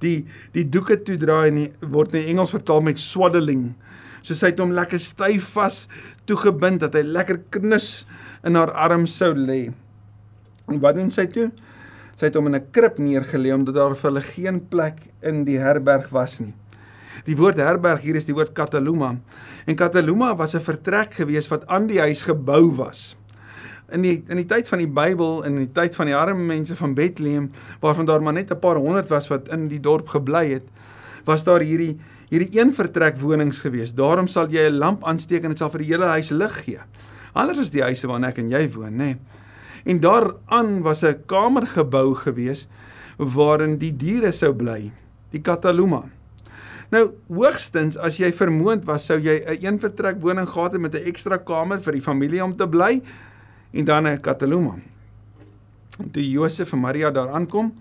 Die 0.00 0.26
die 0.52 0.64
doeke 0.68 0.98
toedraai 1.02 1.72
word 1.80 2.14
in 2.14 2.28
Engels 2.34 2.50
vertaal 2.50 2.80
met 2.80 2.98
swaddling 2.98 3.74
soos 4.26 4.42
hy 4.42 4.50
het 4.50 4.60
hom 4.62 4.74
lekker 4.74 4.98
styf 5.02 5.52
vas 5.54 5.84
toegebind 6.26 6.82
dat 6.82 6.96
hy 6.98 7.04
lekker 7.06 7.44
knus 7.54 8.06
in 8.46 8.58
haar 8.58 8.72
arm 8.74 9.06
sou 9.06 9.32
lê. 9.38 9.68
En 10.66 10.80
wat 10.82 10.98
doen 10.98 11.12
sy 11.14 11.28
toe? 11.30 11.50
Sy 12.16 12.30
het 12.30 12.38
hom 12.38 12.48
in 12.48 12.56
'n 12.56 12.70
krib 12.72 12.98
neergelê 12.98 13.52
omdat 13.54 13.74
daar 13.74 13.94
vir 13.94 14.10
hulle 14.10 14.22
geen 14.22 14.60
plek 14.68 14.98
in 15.22 15.44
die 15.44 15.58
herberg 15.58 16.10
was 16.10 16.40
nie. 16.40 16.54
Die 17.26 17.36
woord 17.36 17.56
herberg 17.56 18.00
hier 18.00 18.16
is 18.16 18.24
die 18.24 18.34
woord 18.34 18.54
Kataluma. 18.54 19.16
En 19.66 19.76
Kataluma 19.76 20.34
was 20.34 20.54
'n 20.54 20.60
vertrek 20.60 21.14
gewees 21.14 21.48
wat 21.48 21.66
aan 21.66 21.86
die 21.86 22.00
huis 22.00 22.22
gebou 22.22 22.76
was. 22.76 23.16
In 23.94 24.02
die 24.02 24.24
in 24.28 24.36
die 24.36 24.46
tyd 24.46 24.68
van 24.68 24.78
die 24.78 24.90
Bybel 24.90 25.44
en 25.44 25.52
in 25.56 25.66
die 25.66 25.72
tyd 25.72 25.94
van 25.94 26.06
die 26.06 26.16
arme 26.16 26.42
mense 26.42 26.76
van 26.76 26.94
Bethlehem 26.94 27.50
waarvan 27.80 28.06
daar 28.06 28.22
maar 28.22 28.32
net 28.32 28.50
'n 28.50 28.58
paar 28.58 28.76
honderd 28.76 29.08
was 29.08 29.28
wat 29.28 29.48
in 29.48 29.68
die 29.68 29.80
dorp 29.80 30.08
gebly 30.08 30.52
het, 30.52 30.66
was 31.24 31.44
daar 31.44 31.60
hierdie 31.60 31.96
hierdie 32.28 32.58
een 32.58 32.74
vertrek 32.74 33.16
wonings 33.20 33.60
gewees. 33.60 33.94
Daarom 33.94 34.26
sal 34.26 34.48
jy 34.48 34.68
'n 34.68 34.78
lamp 34.78 35.04
aansteek 35.04 35.42
en 35.42 35.50
dit 35.50 35.58
sal 35.58 35.70
vir 35.70 35.78
die 35.78 35.92
hele 35.92 36.06
huis 36.06 36.30
lig 36.30 36.64
gee. 36.64 36.80
Anders 37.32 37.58
is 37.58 37.70
die 37.70 37.82
huise 37.82 38.06
waarin 38.06 38.24
ek 38.24 38.38
en 38.38 38.48
jy 38.48 38.70
woon, 38.72 38.96
nê. 38.96 38.96
Nee. 38.96 39.16
En 39.86 40.00
daaraan 40.00 40.82
was 40.82 41.02
'n 41.02 41.22
kamer 41.26 41.66
gebou 41.66 42.14
gewees 42.14 42.66
waarin 43.16 43.78
die 43.78 43.96
diere 43.96 44.32
sou 44.32 44.52
bly, 44.52 44.90
die 45.30 45.40
kataluma. 45.40 46.04
Nou, 46.90 47.10
hoogstens 47.28 47.96
as 47.98 48.16
jy 48.16 48.32
vermoond 48.32 48.84
was, 48.84 49.06
sou 49.06 49.18
jy 49.18 49.42
'n 49.46 49.64
een 49.64 49.78
vertrek 49.78 50.20
woning 50.20 50.48
gehad 50.48 50.72
het 50.72 50.80
met 50.80 50.94
'n 50.94 51.06
ekstra 51.06 51.36
kamer 51.36 51.80
vir 51.80 51.92
die 51.92 52.02
familie 52.02 52.44
om 52.44 52.56
te 52.56 52.68
bly 52.68 53.02
en 53.72 53.84
dan 53.84 54.06
'n 54.06 54.20
kataluma. 54.20 54.78
Toe 56.12 56.30
Josef 56.30 56.72
en 56.72 56.80
Maria 56.80 57.10
daar 57.10 57.28
aankom, 57.28 57.74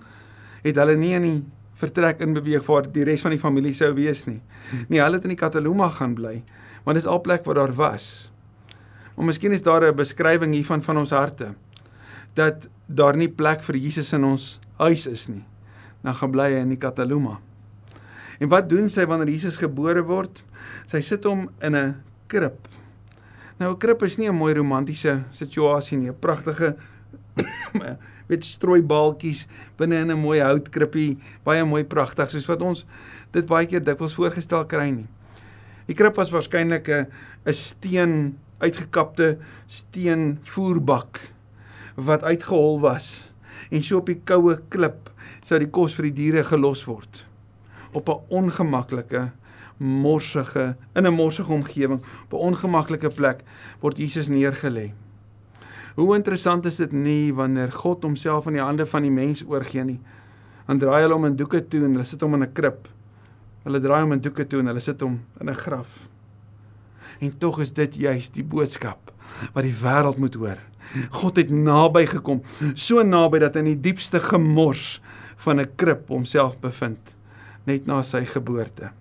het 0.63 0.75
hulle 0.75 0.95
nie 0.95 1.13
in 1.13 1.21
die 1.21 1.43
vertrek 1.75 2.19
in 2.19 2.33
beweeg 2.33 2.65
waar 2.65 2.87
die 2.91 3.03
res 3.03 3.21
van 3.21 3.31
die 3.31 3.41
familie 3.41 3.73
sou 3.73 3.93
wees 3.93 4.25
nie. 4.25 4.41
Nee, 4.87 5.01
hulle 5.01 5.19
het 5.19 5.23
in 5.27 5.35
die 5.35 5.39
Kataluma 5.39 5.89
gaan 5.89 6.15
bly, 6.15 6.43
want 6.83 6.95
dis 6.95 7.05
al 7.05 7.21
plek 7.21 7.45
waar 7.45 7.55
daar 7.55 7.73
was. 7.75 8.31
Maar 9.15 9.25
miskien 9.25 9.51
is 9.51 9.61
daar 9.61 9.83
'n 9.83 9.95
beskrywing 9.95 10.53
hiervan 10.53 10.81
van 10.81 10.97
ons 10.97 11.09
harte 11.11 11.55
dat 12.33 12.67
daar 12.87 13.15
nie 13.15 13.29
plek 13.29 13.63
vir 13.63 13.75
Jesus 13.75 14.13
in 14.13 14.23
ons 14.23 14.59
huis 14.77 15.07
is 15.07 15.27
nie. 15.27 15.43
Dan 16.03 16.13
gaan 16.13 16.31
bly 16.31 16.51
hy 16.51 16.59
in 16.59 16.69
die 16.69 16.77
Kataluma. 16.77 17.39
En 18.39 18.49
wat 18.49 18.69
doen 18.69 18.89
sy 18.89 19.05
wanneer 19.05 19.29
Jesus 19.29 19.57
gebore 19.57 20.03
word? 20.03 20.43
Sy 20.85 21.01
sit 21.01 21.23
hom 21.23 21.49
in 21.61 21.75
'n 21.75 21.95
krib. 22.27 22.67
Nou 23.57 23.71
'n 23.71 23.77
krib 23.79 24.03
is 24.03 24.17
nie 24.17 24.27
'n 24.27 24.35
mooi 24.35 24.53
romantiese 24.53 25.23
situasie 25.31 25.97
nie, 25.97 26.09
'n 26.09 26.19
pragtige 26.19 26.75
weet 28.29 28.43
strooibaaltjies 28.43 29.47
binne 29.77 29.95
in 29.95 30.11
'n 30.11 30.19
mooi 30.19 30.39
houtkrippie, 30.39 31.17
baie 31.43 31.63
mooi 31.63 31.83
pragtig 31.83 32.29
soos 32.29 32.47
wat 32.47 32.61
ons 32.61 32.85
dit 33.31 33.45
baie 33.45 33.65
keer 33.65 33.83
dikwels 33.83 34.15
voorgestel 34.15 34.65
kry 34.65 34.89
nie. 34.91 35.07
Die 35.87 35.95
krib 35.95 36.15
was 36.15 36.31
waarskynlik 36.31 36.89
'n 36.89 37.07
'n 37.45 37.53
steen 37.53 38.37
uitgekapte 38.59 39.37
steen 39.67 40.39
voerbak 40.43 41.19
wat 41.95 42.23
uitgehol 42.23 42.79
was. 42.79 43.31
En 43.71 43.83
so 43.83 43.97
op 43.97 44.05
die 44.07 44.19
koue 44.23 44.59
klip 44.69 45.11
sou 45.45 45.59
die 45.59 45.71
kos 45.71 45.95
vir 45.95 46.09
die 46.11 46.17
diere 46.19 46.43
gelos 46.43 46.85
word. 46.85 47.25
Op 47.93 48.09
'n 48.09 48.21
ongemaklike 48.29 49.31
morsige 49.77 50.75
in 50.93 51.05
'n 51.05 51.13
morsige 51.13 51.53
omgewing 51.53 52.01
op 52.23 52.33
'n 52.33 52.35
ongemaklike 52.35 53.09
plek 53.09 53.43
word 53.79 53.97
Jesus 53.97 54.27
neergelê. 54.27 54.93
Hoe 55.95 56.15
interessant 56.15 56.65
is 56.65 56.75
dit 56.75 56.91
nie 56.91 57.33
wanneer 57.33 57.71
God 57.71 58.03
homself 58.03 58.47
in 58.47 58.53
die 58.53 58.61
hande 58.61 58.85
van 58.85 59.01
die 59.01 59.11
mens 59.11 59.45
oorgee 59.47 59.83
nie. 59.83 59.99
Dan 60.67 60.77
draai 60.77 61.01
hulle 61.01 61.13
hom 61.13 61.25
in 61.25 61.35
doeke 61.35 61.61
toe 61.67 61.85
en 61.85 61.95
hulle 61.95 62.03
sit 62.03 62.21
hom 62.21 62.33
in 62.33 62.43
'n 62.43 62.53
krib. 62.53 62.87
Hulle 63.63 63.79
draai 63.79 64.01
hom 64.01 64.11
in 64.11 64.19
doeke 64.19 64.47
toe 64.47 64.59
en 64.59 64.67
hulle 64.67 64.79
sit 64.79 65.01
hom 65.01 65.21
in 65.39 65.49
'n 65.49 65.55
graf. 65.55 66.09
En 67.19 67.37
tog 67.37 67.59
is 67.59 67.71
dit 67.71 67.95
juis 67.95 68.29
die 68.29 68.43
boodskap 68.43 69.11
wat 69.53 69.63
die 69.63 69.73
wêreld 69.73 70.17
moet 70.17 70.35
hoor. 70.35 70.57
God 71.09 71.37
het 71.37 71.49
naby 71.49 72.05
gekom, 72.05 72.41
so 72.73 73.03
naby 73.03 73.39
dat 73.39 73.55
in 73.55 73.65
die 73.65 73.79
diepste 73.79 74.19
gemors 74.19 75.01
van 75.37 75.59
'n 75.59 75.75
krib 75.75 76.07
homself 76.07 76.59
bevind 76.59 77.15
net 77.65 77.85
na 77.85 78.01
sy 78.03 78.25
geboorte. 78.25 78.91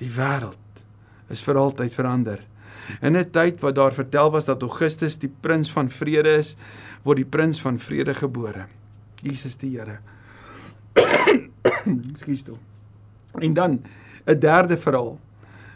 Die 0.00 0.10
wêreld 0.12 0.84
is 1.32 1.42
vir 1.42 1.58
altyd 1.60 1.94
verander. 1.94 2.40
In 3.00 3.16
'n 3.16 3.30
tyd 3.30 3.60
wat 3.60 3.74
daar 3.74 3.92
vertel 3.92 4.30
was 4.30 4.44
dat 4.44 4.62
Augustus 4.62 5.16
die 5.16 5.32
prins 5.40 5.72
van 5.72 5.88
vrede 5.88 6.38
is, 6.38 6.56
word 7.02 7.16
die 7.16 7.30
prins 7.36 7.60
van 7.60 7.78
vrede 7.78 8.14
gebore. 8.14 8.66
Jesus 9.22 9.56
die 9.56 9.78
Here. 9.78 9.98
Ekskuus 12.12 12.42
toe. 12.42 12.58
En 13.40 13.54
dan 13.54 13.82
'n 14.26 14.38
derde 14.38 14.76
verhaal 14.76 15.18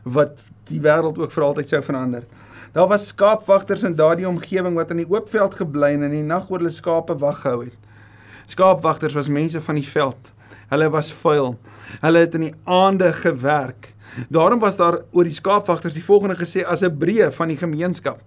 wat 0.02 0.38
die 0.64 0.80
wêreld 0.80 1.18
ook 1.18 1.32
vir 1.32 1.44
altyd 1.44 1.68
sou 1.68 1.82
verander. 1.82 2.24
Daar 2.72 2.88
was 2.88 3.06
skaapwagters 3.06 3.82
in 3.82 3.94
daardie 3.94 4.28
omgewing 4.28 4.74
wat 4.74 4.90
in 4.90 5.02
die 5.02 5.10
oop 5.10 5.30
veld 5.30 5.54
gebly 5.54 5.92
en 5.92 6.02
in 6.02 6.10
die 6.10 6.22
nag 6.22 6.50
oor 6.50 6.58
hulle 6.58 6.70
skape 6.70 7.16
wag 7.18 7.40
gehou 7.40 7.64
het. 7.64 7.76
Skaapwagters 8.46 9.14
was 9.14 9.28
mense 9.28 9.60
van 9.60 9.74
die 9.74 9.88
veld. 9.88 10.32
Hulle 10.68 10.90
was 10.90 11.12
vuil. 11.12 11.58
Hulle 12.00 12.18
het 12.18 12.34
in 12.34 12.40
die 12.40 12.54
aande 12.64 13.12
gewerk 13.12 13.94
Daarom 14.28 14.60
was 14.60 14.76
daar 14.76 15.02
oor 15.12 15.24
die 15.24 15.34
skaapwagters 15.34 15.94
die 15.94 16.04
volgende 16.04 16.36
gesê 16.36 16.64
as 16.64 16.82
'n 16.82 16.98
breë 16.98 17.32
van 17.32 17.48
die 17.48 17.56
gemeenskap. 17.56 18.22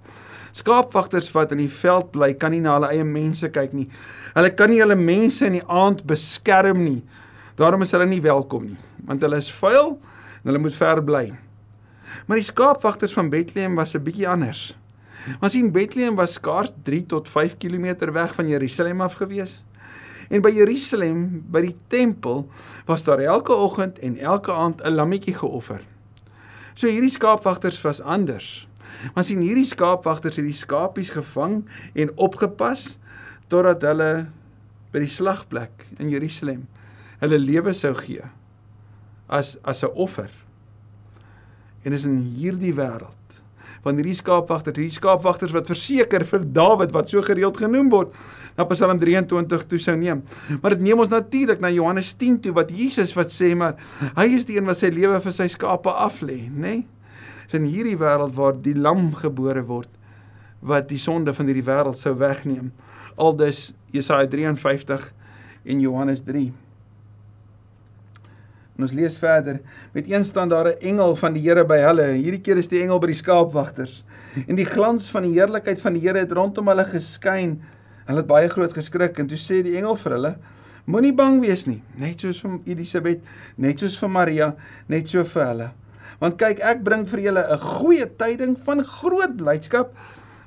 Skaapwagters 0.51 1.31
wat 1.31 1.51
in 1.51 1.57
die 1.57 1.69
veld 1.69 2.11
bly, 2.11 2.33
kan 2.33 2.51
nie 2.51 2.61
na 2.61 2.73
hulle 2.73 2.91
eie 2.93 3.03
mense 3.03 3.49
kyk 3.49 3.73
nie. 3.73 3.89
Hulle 4.35 4.49
kan 4.53 4.69
nie 4.69 4.79
hulle 4.79 4.95
mense 4.95 5.45
in 5.45 5.53
die 5.53 5.67
aand 5.67 6.05
beskerm 6.05 6.83
nie. 6.83 7.03
Daarom 7.55 7.81
is 7.81 7.91
hulle 7.91 8.05
nie 8.05 8.21
welkom 8.21 8.63
nie, 8.65 8.77
want 9.05 9.21
hulle 9.21 9.37
is 9.37 9.51
vuil 9.51 9.99
en 10.43 10.51
hulle 10.51 10.59
moet 10.59 10.75
ver 10.75 11.03
bly. 11.03 11.33
Maar 12.27 12.37
die 12.37 12.45
skaapwagters 12.45 13.13
van 13.13 13.29
Bethlehem 13.29 13.75
was 13.75 13.95
'n 13.95 14.03
bietjie 14.03 14.27
anders. 14.27 14.75
Want 15.39 15.51
sien 15.51 15.71
Bethlehem 15.71 16.15
was 16.15 16.33
skaars 16.33 16.71
3 16.83 17.05
tot 17.05 17.29
5 17.29 17.57
km 17.57 18.11
weg 18.11 18.33
van 18.35 18.47
Jerusalem 18.47 19.01
af 19.01 19.13
gewees. 19.13 19.63
En 20.29 20.41
by 20.41 20.51
Jerusalem, 20.51 21.43
by 21.51 21.61
die 21.61 21.77
tempel, 21.87 22.49
was 22.85 23.03
daar 23.03 23.19
elke 23.19 23.53
oggend 23.55 23.99
en 23.99 24.17
elke 24.17 24.51
aand 24.51 24.81
'n 24.81 24.95
lammetjie 24.95 25.33
geoffer. 25.33 25.81
So 26.73 26.87
hierdie 26.87 27.09
skaapwagters 27.09 27.81
was 27.81 28.01
anders. 28.01 28.67
Maar 29.13 29.23
sien 29.23 29.41
hierdie 29.41 29.65
skaapwagters 29.65 30.35
het 30.35 30.45
die 30.45 30.53
skapies 30.53 31.09
gevang 31.09 31.63
en 31.93 32.17
opgepas 32.17 32.99
totdat 33.47 33.81
hulle 33.81 34.27
by 34.93 34.99
die 34.99 35.11
slagplek 35.11 35.87
in 35.97 36.09
Jerusalem 36.09 36.67
hulle 37.23 37.39
lewe 37.39 37.73
sou 37.73 37.93
gee 37.95 38.23
as 39.27 39.57
as 39.63 39.83
'n 39.83 39.93
offer. 39.95 40.29
En 41.83 41.93
is 41.93 42.05
in 42.05 42.17
hierdie 42.35 42.73
wêreld 42.73 43.43
van 43.83 43.99
hierdie 43.99 44.15
skaapwagters, 44.15 44.77
hierdie 44.79 44.95
skaapwagters 44.95 45.53
wat 45.55 45.67
verseker 45.71 46.23
vir 46.27 46.45
Dawid 46.55 46.93
wat 46.95 47.11
so 47.11 47.23
gereeld 47.25 47.59
genoem 47.59 47.91
word, 47.91 48.13
na 48.57 48.65
Psalm 48.69 48.99
23 49.01 49.65
toe 49.69 49.79
sou 49.81 49.95
neem. 49.97 50.21
Maar 50.61 50.77
dit 50.77 50.85
neem 50.87 51.01
ons 51.01 51.11
natuurlik 51.11 51.61
na 51.63 51.71
Johannes 51.73 52.13
10 52.19 52.39
toe 52.45 52.53
wat 52.55 52.71
Jesus 52.71 53.15
wat 53.17 53.33
sê 53.33 53.53
maar 53.57 53.75
hy 54.17 54.29
is 54.37 54.47
die 54.49 54.59
een 54.59 54.69
wat 54.69 54.79
sy 54.79 54.91
lewe 54.93 55.19
vir 55.23 55.35
sy 55.35 55.49
skape 55.51 55.91
aflê, 55.91 56.43
nê? 56.49 56.77
Nee? 56.77 56.83
Dis 57.43 57.59
in 57.59 57.67
hierdie 57.67 57.97
wêreld 57.99 58.33
waar 58.37 58.55
die 58.55 58.75
lam 58.77 59.11
gebore 59.19 59.65
word 59.67 59.91
wat 60.63 60.87
die 60.87 61.01
sonde 61.01 61.33
van 61.35 61.49
hierdie 61.49 61.65
wêreld 61.67 61.99
sou 61.99 62.13
wegneem. 62.15 62.71
Aldus 63.19 63.73
Jesaja 63.91 64.29
53 64.31 65.09
en 65.67 65.81
Johannes 65.83 66.23
3. 66.23 66.62
En 68.77 68.83
ons 68.87 68.93
lees 68.93 69.17
verder. 69.17 69.59
Met 69.93 70.09
een 70.09 70.23
staan 70.23 70.49
daar 70.49 70.67
'n 70.67 70.79
engel 70.79 71.15
van 71.15 71.33
die 71.33 71.41
Here 71.41 71.65
by 71.65 71.77
hulle. 71.77 72.07
Hierdie 72.17 72.41
keer 72.41 72.57
is 72.57 72.67
die 72.67 72.81
engel 72.81 72.99
by 72.99 73.07
die 73.07 73.15
skaapwagters. 73.15 74.03
En 74.47 74.55
die 74.55 74.65
glans 74.65 75.09
van 75.09 75.23
die 75.23 75.31
heerlikheid 75.31 75.81
van 75.81 75.93
die 75.93 76.01
Here 76.01 76.19
het 76.19 76.31
rondom 76.31 76.67
hulle 76.67 76.85
geskyn. 76.85 77.61
Hulle 78.05 78.17
het 78.17 78.27
baie 78.27 78.49
groot 78.49 78.73
geskrik 78.73 79.19
en 79.19 79.27
toe 79.27 79.37
sê 79.37 79.61
die 79.63 79.77
engel 79.77 79.95
vir 79.95 80.11
hulle: 80.11 80.37
Moenie 80.85 81.13
bang 81.13 81.37
wees 81.41 81.65
nie, 81.65 81.81
net 81.95 82.19
soos 82.19 82.41
vir 82.41 82.57
Elisabet, 82.65 83.21
net 83.55 83.79
soos 83.79 83.95
vir 83.99 84.09
Maria, 84.09 84.55
net 84.91 85.09
so 85.09 85.23
vir 85.23 85.45
hulle. 85.45 85.69
Want 86.19 86.35
kyk, 86.39 86.59
ek 86.59 86.83
bring 86.83 87.05
vir 87.07 87.19
julle 87.19 87.43
'n 87.53 87.57
goeie 87.57 88.07
tyding 88.17 88.57
van 88.65 88.83
groot 88.83 89.37
blydskap 89.37 89.95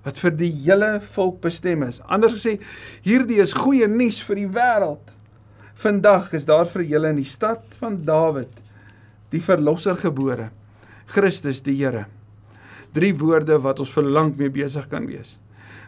wat 0.05 0.19
vir 0.19 0.31
die 0.31 0.53
hele 0.65 1.01
volk 1.01 1.41
bestem 1.41 1.83
is. 1.83 2.01
Anders 2.07 2.35
gesê, 2.35 2.61
hierdie 3.03 3.41
is 3.41 3.53
goeie 3.53 3.89
nuus 3.89 4.21
vir 4.21 4.37
die 4.37 4.49
wêreld. 4.49 5.17
Vandag 5.77 6.31
is 6.33 6.47
daar 6.49 6.65
vir 6.73 6.87
julle 6.89 7.11
in 7.13 7.19
die 7.21 7.29
stad 7.29 7.75
van 7.83 7.99
Dawid 8.01 8.63
die 9.35 9.43
verlosser 9.45 9.99
gebore, 10.01 10.49
Christus 11.13 11.61
die 11.67 11.75
Here. 11.77 12.07
Drie 12.97 13.13
woorde 13.19 13.59
wat 13.61 13.83
ons 13.85 13.93
verlang 13.93 14.33
mee 14.39 14.49
besig 14.49 14.87
kan 14.89 15.05
wees. 15.05 15.35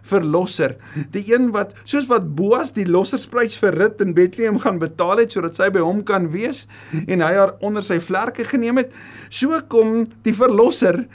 Verlosser, 0.04 0.74
die 1.14 1.24
een 1.30 1.48
wat 1.54 1.72
soos 1.88 2.04
wat 2.10 2.28
Boas 2.36 2.74
die 2.76 2.84
lossersprys 2.84 3.56
vir 3.62 3.78
Rut 3.80 4.04
in 4.04 4.12
Bethlehem 4.16 4.60
gaan 4.60 4.76
betaal 4.82 5.22
het 5.22 5.32
sodat 5.32 5.56
sy 5.56 5.70
by 5.72 5.80
hom 5.80 6.04
kan 6.04 6.28
wees 6.36 6.66
en 7.06 7.24
hy 7.24 7.32
haar 7.38 7.56
onder 7.64 7.86
sy 7.86 7.96
vlerke 8.04 8.44
geneem 8.44 8.82
het, 8.82 8.92
so 9.32 9.56
kom 9.72 10.02
die 10.28 10.36
verlosser 10.36 11.06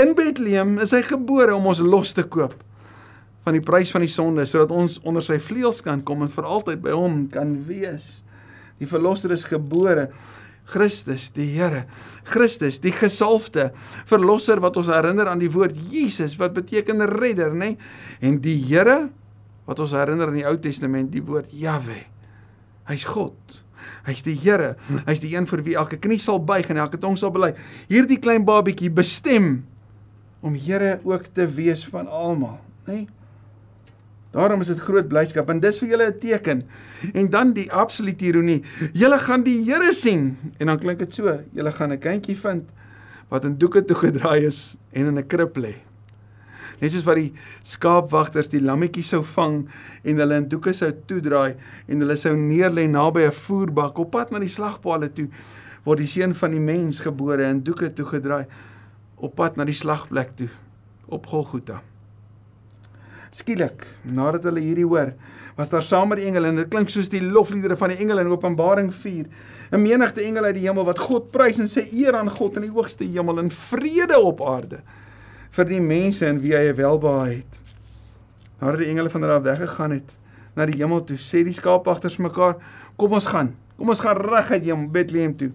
in 0.00 0.16
Bethlehem, 0.16 0.78
is 0.80 0.96
hy 0.96 1.04
gebore 1.04 1.52
om 1.52 1.68
ons 1.68 1.84
los 1.84 2.16
te 2.16 2.24
koop 2.24 2.56
van 3.42 3.56
die 3.56 3.64
prys 3.64 3.90
van 3.94 4.04
die 4.04 4.10
sonde 4.10 4.44
sodat 4.46 4.74
ons 4.74 5.00
onder 5.06 5.24
sy 5.24 5.38
vleuels 5.42 5.82
kan 5.84 6.02
kom 6.06 6.22
en 6.22 6.30
vir 6.32 6.46
altyd 6.46 6.82
by 6.84 6.94
hom 6.94 7.24
kan 7.32 7.56
wees. 7.66 8.20
Die 8.78 8.88
verlosser 8.90 9.34
is 9.34 9.46
gebore. 9.46 10.10
Christus, 10.72 11.26
die 11.34 11.48
Here. 11.50 11.84
Christus, 12.28 12.78
die 12.82 12.92
gesalfde 12.94 13.70
verlosser 14.08 14.62
wat 14.62 14.78
ons 14.78 14.90
herinner 14.92 15.28
aan 15.30 15.42
die 15.42 15.50
woord 15.52 15.74
Jesus 15.90 16.36
wat 16.40 16.54
beteken 16.56 17.02
redder, 17.10 17.50
nê? 17.50 17.74
Nee? 17.74 17.90
En 18.22 18.38
die 18.42 18.56
Here 18.70 19.10
wat 19.66 19.82
ons 19.82 19.94
herinner 19.94 20.30
in 20.32 20.40
die 20.40 20.46
Ou 20.48 20.56
Testament 20.62 21.10
die 21.12 21.22
woord 21.26 21.50
Jahwe. 21.54 21.98
Hy's 22.88 23.04
God. 23.06 23.58
Hy's 24.06 24.22
die 24.26 24.36
Here. 24.38 24.76
Hy's 25.06 25.22
die 25.22 25.34
een 25.34 25.46
vir 25.50 25.64
wie 25.66 25.76
elke 25.78 25.98
knie 26.02 26.20
sal 26.22 26.40
buig 26.42 26.70
en 26.70 26.80
elke 26.82 27.00
tong 27.02 27.18
sal 27.18 27.34
bely. 27.34 27.52
Hierdie 27.90 28.20
klein 28.22 28.46
babietjie 28.46 28.90
bestem 28.94 29.64
om 30.42 30.54
Here 30.58 31.00
ook 31.06 31.28
te 31.34 31.46
wees 31.46 31.84
van 31.90 32.08
almal, 32.10 32.58
nê? 32.86 33.02
Nee? 33.02 33.10
Daarom 34.32 34.60
is 34.64 34.70
dit 34.72 34.80
groot 34.80 35.08
blydskap 35.08 35.50
en 35.52 35.60
dis 35.60 35.78
vir 35.78 35.88
julle 35.88 36.06
'n 36.08 36.18
teken. 36.18 36.62
En 37.14 37.28
dan 37.30 37.52
die 37.52 37.72
absolute 37.72 38.24
ironie. 38.24 38.62
Julle 38.92 39.18
gaan 39.18 39.42
die 39.42 39.62
Here 39.64 39.92
sien 39.92 40.36
en 40.58 40.66
dan 40.66 40.78
klink 40.78 40.98
dit 40.98 41.14
so, 41.14 41.40
julle 41.52 41.72
gaan 41.72 41.92
'n 41.92 41.98
kindjie 41.98 42.36
vind 42.36 42.64
wat 43.28 43.44
in 43.44 43.58
doeke 43.58 43.84
toe 43.84 43.96
gedraai 43.96 44.46
is 44.46 44.76
en 44.92 45.06
in 45.06 45.18
'n 45.18 45.26
krib 45.26 45.56
lê. 45.56 45.74
Net 46.80 46.92
soos 46.92 47.04
wat 47.04 47.16
die 47.16 47.32
skaapwagters 47.62 48.48
die 48.48 48.60
lammetjie 48.60 49.04
sou 49.04 49.22
vang 49.22 49.68
en 50.02 50.16
hulle 50.16 50.34
in 50.34 50.48
doeke 50.48 50.72
sou 50.72 50.90
toedraai 51.06 51.54
en 51.86 52.00
hulle 52.00 52.16
sou 52.16 52.34
neerlê 52.36 52.88
naby 52.88 53.22
'n 53.26 53.32
voerbak 53.32 53.98
op 53.98 54.10
pad 54.10 54.30
na 54.30 54.38
die 54.38 54.48
slagpale 54.48 55.12
toe 55.12 55.28
word 55.84 55.98
die 55.98 56.06
seun 56.06 56.34
van 56.34 56.50
die 56.50 56.60
mens 56.60 57.00
gebore 57.00 57.44
in 57.44 57.62
doeke 57.62 57.92
toe 57.92 58.06
gedraai 58.06 58.46
op 59.16 59.34
pad 59.34 59.56
na 59.56 59.64
die 59.64 59.74
slagplek 59.74 60.36
toe 60.36 60.48
op 61.06 61.26
Golgotha. 61.26 61.82
Skielik, 63.32 63.86
nadat 64.04 64.44
hulle 64.44 64.60
hierdie 64.60 64.84
hoor, 64.84 65.14
was 65.56 65.70
daar 65.72 65.84
saam 65.84 66.10
met 66.12 66.20
die 66.20 66.26
engele 66.28 66.50
en 66.52 66.58
dit 66.60 66.68
klink 66.72 66.90
soos 66.92 67.08
die 67.12 67.22
lofliedere 67.24 67.78
van 67.80 67.92
die 67.92 68.02
engele 68.04 68.26
in 68.26 68.32
Openbaring 68.32 68.90
4, 68.92 69.26
'n 69.72 69.80
menigte 69.80 70.20
engele 70.20 70.52
uit 70.52 70.58
die 70.58 70.66
hemel 70.68 70.84
wat 70.84 70.98
God 70.98 71.32
prys 71.32 71.58
en 71.58 71.68
sê 71.68 71.86
eer 71.92 72.14
aan 72.16 72.28
God 72.28 72.56
in 72.56 72.62
die 72.68 72.70
hoogste 72.70 73.04
hemel 73.04 73.38
en 73.38 73.50
vrede 73.50 74.18
op 74.20 74.42
aarde 74.42 74.82
vir 75.50 75.64
die 75.64 75.80
mense 75.80 76.26
in 76.26 76.40
wie 76.40 76.52
hy 76.56 76.74
welbehaag 76.74 77.28
het. 77.28 77.52
Nadat 78.60 78.78
die 78.78 78.88
engele 78.88 79.10
van 79.10 79.20
daar 79.20 79.42
weggegaan 79.42 79.90
het 79.90 80.12
na 80.56 80.66
die 80.66 80.76
hemel 80.76 81.00
toe, 81.04 81.16
sê 81.16 81.42
die 81.44 81.52
skaapwagters 81.52 82.18
mekaar, 82.18 82.56
kom 82.96 83.12
ons 83.12 83.26
gaan. 83.26 83.54
Kom 83.76 83.88
ons 83.88 84.00
gaan 84.00 84.16
reguit 84.16 84.68
hom 84.70 84.90
Bethlehem 84.92 85.36
toe 85.36 85.50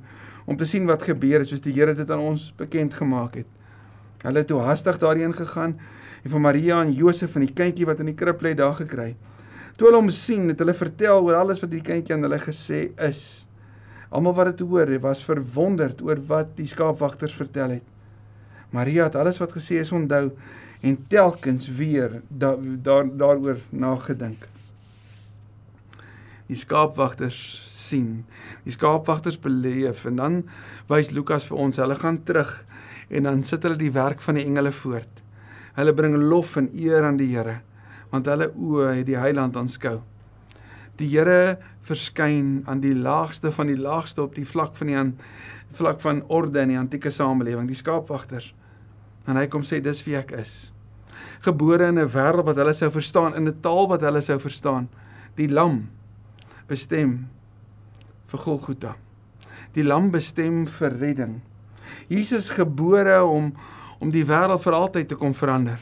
om 0.48 0.58
te 0.58 0.66
sien 0.66 0.86
wat 0.88 1.04
gebeur 1.04 1.40
het 1.40 1.50
soos 1.50 1.62
die 1.62 1.74
Here 1.74 1.94
dit 1.94 2.12
aan 2.12 2.20
ons 2.20 2.54
bekend 2.58 2.94
gemaak 2.94 3.36
het. 3.36 3.48
Hulle 4.24 4.40
het 4.40 4.48
toe 4.48 4.62
hastig 4.66 4.98
daarheen 4.98 5.34
gegaan 5.34 5.78
en 6.24 6.32
vir 6.32 6.44
Maria 6.44 6.82
en 6.82 6.94
Josef 6.94 7.36
en 7.36 7.46
die 7.46 7.56
kindjie 7.56 7.88
wat 7.90 8.02
in 8.04 8.12
die 8.12 8.18
krib 8.18 8.42
lê 8.46 8.54
daar 8.58 8.76
gekry. 8.78 9.14
Toe 9.78 9.90
hulle 9.90 10.00
hom 10.02 10.10
sien, 10.14 10.48
het 10.50 10.62
hulle 10.64 10.74
vertel 10.74 11.22
oor 11.26 11.38
alles 11.38 11.62
wat 11.62 11.70
die 11.74 11.84
kindjie 11.86 12.16
aan 12.16 12.26
hulle 12.26 12.40
gesê 12.42 12.88
is. 13.06 13.22
Almal 14.10 14.34
wat 14.38 14.54
dit 14.54 14.64
hoor, 14.66 14.90
was 15.04 15.26
verwonderd 15.28 16.02
oor 16.02 16.22
wat 16.30 16.56
die 16.58 16.70
skaapwagters 16.70 17.36
vertel 17.38 17.78
het. 17.78 17.94
Maria 18.74 19.06
het 19.08 19.16
alles 19.16 19.40
wat 19.40 19.54
gesê 19.56 19.80
is 19.84 19.94
onthou 19.96 20.32
en 20.82 20.98
telkens 21.10 21.70
weer 21.78 22.22
daar 22.30 22.58
daar 22.84 23.08
daaroor 23.18 23.62
nagedink. 23.70 24.48
Die 26.48 26.56
skaapwagters 26.56 27.40
sien, 27.70 28.26
die 28.64 28.72
skaapwagters 28.76 29.40
beleef 29.40 30.06
en 30.08 30.20
dan 30.20 30.42
wys 30.92 31.12
Lukas 31.12 31.48
vir 31.48 31.62
ons, 31.64 31.80
hulle 31.82 31.96
gaan 32.00 32.22
terug 32.24 32.52
en 33.10 33.28
dan 33.28 33.44
sit 33.48 33.64
hulle 33.64 33.80
die 33.80 33.94
werk 33.96 34.24
van 34.24 34.40
die 34.40 34.46
engele 34.48 34.72
voort. 34.72 35.24
Hulle 35.78 35.94
bring 35.94 36.16
lof 36.18 36.58
en 36.58 36.70
eer 36.74 37.06
aan 37.06 37.18
die 37.18 37.32
Here 37.36 37.62
want 38.12 38.28
hulle 38.32 38.48
oë 38.56 38.94
het 39.02 39.08
die 39.10 39.18
heiland 39.20 39.58
aanskou. 39.60 39.98
Die 40.98 41.10
Here 41.12 41.58
verskyn 41.88 42.62
aan 42.68 42.82
die 42.84 42.96
laagste 42.96 43.52
van 43.52 43.68
die 43.68 43.80
laagste 43.80 44.24
op 44.24 44.38
die 44.38 44.48
vlak 44.48 44.76
van 44.80 44.92
die 44.92 44.98
aan 44.98 45.14
vlak 45.78 46.00
van 46.02 46.22
orde 46.32 46.62
in 46.64 46.72
die 46.72 46.80
antieke 46.80 47.12
samelewing, 47.12 47.68
die 47.68 47.78
skaapwagters. 47.78 48.54
En 49.28 49.36
hy 49.36 49.46
kom 49.52 49.66
sê 49.68 49.82
dis 49.84 50.00
wie 50.06 50.16
ek 50.18 50.32
is. 50.40 50.72
Gebore 51.44 51.90
in 51.92 52.00
'n 52.00 52.10
wêreld 52.10 52.48
wat 52.48 52.56
hulle 52.56 52.74
sou 52.74 52.90
verstaan 52.90 53.36
in 53.36 53.48
'n 53.48 53.62
taal 53.62 53.88
wat 53.88 54.02
hulle 54.02 54.22
sou 54.22 54.40
verstaan. 54.40 54.88
Die 55.36 55.48
lam 55.48 55.90
bestem 56.68 57.28
vir 58.28 58.40
Golgotha. 58.40 58.96
Die 59.74 59.84
lam 59.84 60.12
bestem 60.12 60.66
vir 60.68 60.92
redding. 61.00 61.42
Jesus 62.08 62.50
gebore 62.50 63.24
om 63.24 63.54
om 64.00 64.12
die 64.14 64.26
wêreld 64.26 64.62
vir 64.64 64.78
altyd 64.78 65.10
te 65.10 65.18
kom 65.20 65.34
verander. 65.36 65.82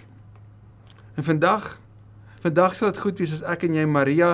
En 1.16 1.24
vandag 1.24 1.76
vandag 2.46 2.76
sal 2.78 2.92
dit 2.92 3.02
goed 3.02 3.20
wees 3.20 3.34
as 3.34 3.46
ek 3.56 3.64
en 3.66 3.78
jy 3.80 3.86
Maria 3.90 4.30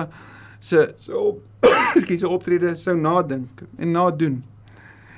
se 0.60 0.90
so 1.00 1.40
skies 2.02 2.24
optrede 2.28 2.74
sou 2.76 2.94
nadink 2.98 3.64
en 3.78 3.94
nadoen. 3.96 4.42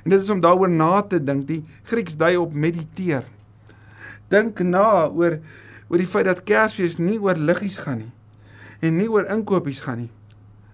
En 0.05 0.12
dit 0.12 0.20
is 0.20 0.31
om 0.31 0.40
daaroor 0.40 0.70
na 0.70 1.03
te 1.03 1.18
dink. 1.18 1.46
Die 1.48 1.62
Grieks 1.88 2.16
dui 2.20 2.37
op 2.37 2.53
mediteer. 2.53 3.24
Dink 4.31 4.61
na 4.61 5.09
oor 5.09 5.40
oor 5.88 6.00
die 6.00 6.09
feit 6.09 6.29
dat 6.29 6.44
Kersfees 6.48 6.96
nie 6.98 7.18
oor 7.20 7.37
liggies 7.37 7.77
gaan 7.83 8.07
nie 8.07 8.12
en 8.85 8.96
nie 8.98 9.09
oor 9.09 9.29
inkopies 9.33 9.81
gaan 9.85 10.05
nie, 10.05 10.11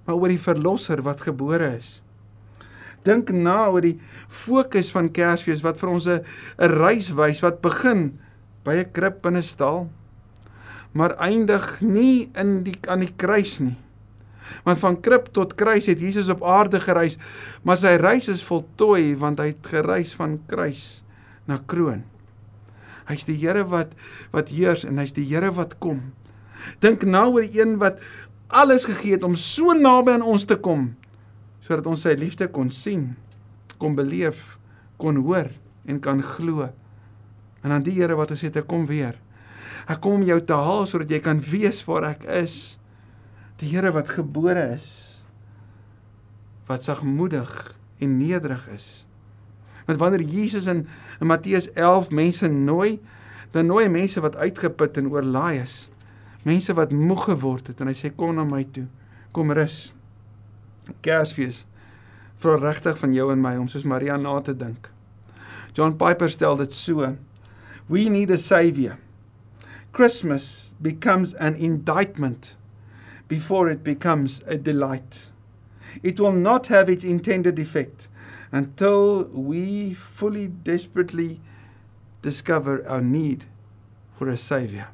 maar 0.07 0.17
oor 0.19 0.33
die 0.33 0.41
verlosser 0.41 1.03
wat 1.07 1.23
gebore 1.23 1.77
is. 1.77 2.01
Dink 3.05 3.31
na 3.31 3.71
oor 3.71 3.81
die 3.81 3.99
fokus 4.29 4.91
van 4.91 5.13
Kersfees 5.13 5.63
wat 5.63 5.79
vir 5.79 5.91
ons 5.91 6.07
'n 6.07 6.21
'n 6.59 6.71
reis 6.83 7.11
wys 7.11 7.43
wat 7.43 7.63
begin 7.63 8.19
by 8.65 8.75
'n 8.81 8.93
krib 8.93 9.27
in 9.27 9.37
'n 9.37 9.43
stal 9.43 9.89
maar 10.93 11.15
eindig 11.23 11.81
nie 11.81 12.31
in 12.39 12.63
die 12.67 12.75
aan 12.91 13.05
die 13.05 13.13
kruis 13.17 13.59
nie. 13.63 13.77
Want 14.67 14.81
van 14.83 14.99
krib 15.03 15.29
tot 15.35 15.55
kruis 15.59 15.87
het 15.87 16.01
Jesus 16.03 16.31
op 16.33 16.43
aarde 16.43 16.81
gereis, 16.83 17.19
maar 17.63 17.79
sy 17.79 17.95
reis 18.03 18.29
is 18.33 18.43
voltooi 18.43 19.15
want 19.19 19.39
hy 19.39 19.53
het 19.53 19.71
gereis 19.71 20.15
van 20.19 20.41
kruis 20.51 21.05
na 21.47 21.61
kroon. 21.71 22.03
Hy's 23.11 23.27
die 23.27 23.39
Here 23.39 23.63
wat 23.71 23.95
wat 24.35 24.51
heers 24.55 24.85
en 24.87 24.99
hy's 24.99 25.15
die 25.15 25.27
Here 25.27 25.53
wat 25.55 25.79
kom. 25.83 26.11
Dink 26.83 27.07
nou 27.07 27.29
oor 27.37 27.47
die 27.47 27.63
een 27.63 27.79
wat 27.79 28.03
alles 28.51 28.85
gegee 28.89 29.15
het 29.15 29.25
om 29.25 29.39
so 29.39 29.73
naby 29.75 30.19
aan 30.19 30.27
ons 30.27 30.45
te 30.45 30.59
kom 30.59 30.91
sodat 31.61 31.89
ons 31.91 32.03
sy 32.07 32.15
liefde 32.19 32.49
kon 32.53 32.71
sien, 32.75 33.11
kon 33.81 33.97
beleef, 33.97 34.59
kon 35.01 35.21
hoor 35.25 35.51
en 35.89 36.01
kan 36.03 36.23
glo. 36.25 36.69
En 37.65 37.75
aan 37.75 37.85
die 37.85 37.97
Here 37.99 38.17
wat 38.17 38.33
gesê 38.33 38.49
het 38.49 38.61
ek 38.63 38.69
kom 38.71 38.87
weer. 38.89 39.17
Ek 39.89 40.01
kom 40.03 40.21
om 40.21 40.27
jou 40.27 40.39
te 40.45 40.57
haal 40.57 40.87
sodat 40.89 41.13
jy 41.13 41.21
kan 41.25 41.41
weet 41.45 41.81
waar 41.89 42.11
ek 42.13 42.27
is. 42.41 42.77
Die 43.61 43.71
Here 43.73 43.93
wat 43.97 44.13
gebore 44.13 44.73
is 44.77 44.91
wat 46.71 46.87
sagmoedig 46.87 47.51
en 47.99 48.13
nederig 48.21 48.63
is. 48.71 49.07
Want 49.89 49.99
wanneer 49.99 50.23
Jesus 50.23 50.69
in, 50.71 50.85
in 51.19 51.27
Matteus 51.27 51.67
11 51.75 52.13
mense 52.15 52.49
nooi, 52.49 53.01
dan 53.51 53.67
nooi 53.67 53.89
hy 53.89 53.91
mense 53.91 54.23
wat 54.23 54.39
uitgeput 54.39 55.01
en 55.01 55.11
oorlaai 55.11 55.65
is. 55.65 55.89
Mense 56.47 56.75
wat 56.79 56.95
moeg 56.95 57.27
geword 57.33 57.73
het 57.73 57.83
en 57.83 57.91
hy 57.91 57.97
sê 57.99 58.13
kom 58.15 58.37
na 58.39 58.47
my 58.47 58.63
toe. 58.71 58.87
Kom 59.35 59.51
rus. 59.51 59.91
Kersfees 61.03 61.65
vra 62.41 62.57
regtig 62.57 62.99
van 62.99 63.13
jou 63.13 63.31
en 63.33 63.41
my 63.41 63.57
om 63.61 63.69
soos 63.69 63.85
Maria 63.85 64.17
na 64.17 64.39
te 64.41 64.55
dink. 64.57 64.89
John 65.77 65.97
Piper 65.97 66.31
stel 66.31 66.57
dit 66.57 66.73
so: 66.73 67.17
We 67.89 68.09
need 68.09 68.31
a 68.31 68.39
savior. 68.39 68.99
Christmas 69.93 70.73
becomes 70.81 71.35
an 71.35 71.55
indictment 71.57 72.55
before 73.29 73.71
it 73.71 73.83
becomes 73.85 74.43
a 74.47 74.57
delight. 74.57 75.31
It 76.03 76.21
will 76.21 76.33
not 76.33 76.69
have 76.69 76.89
its 76.89 77.05
intended 77.05 77.59
effect 77.59 78.09
until 78.53 79.25
we 79.25 79.95
fully, 79.95 80.49
desperately 80.49 81.41
discover 82.23 82.87
our 82.89 83.01
need 83.01 83.45
for 84.19 84.29
a 84.29 84.37
Savior. 84.37 84.89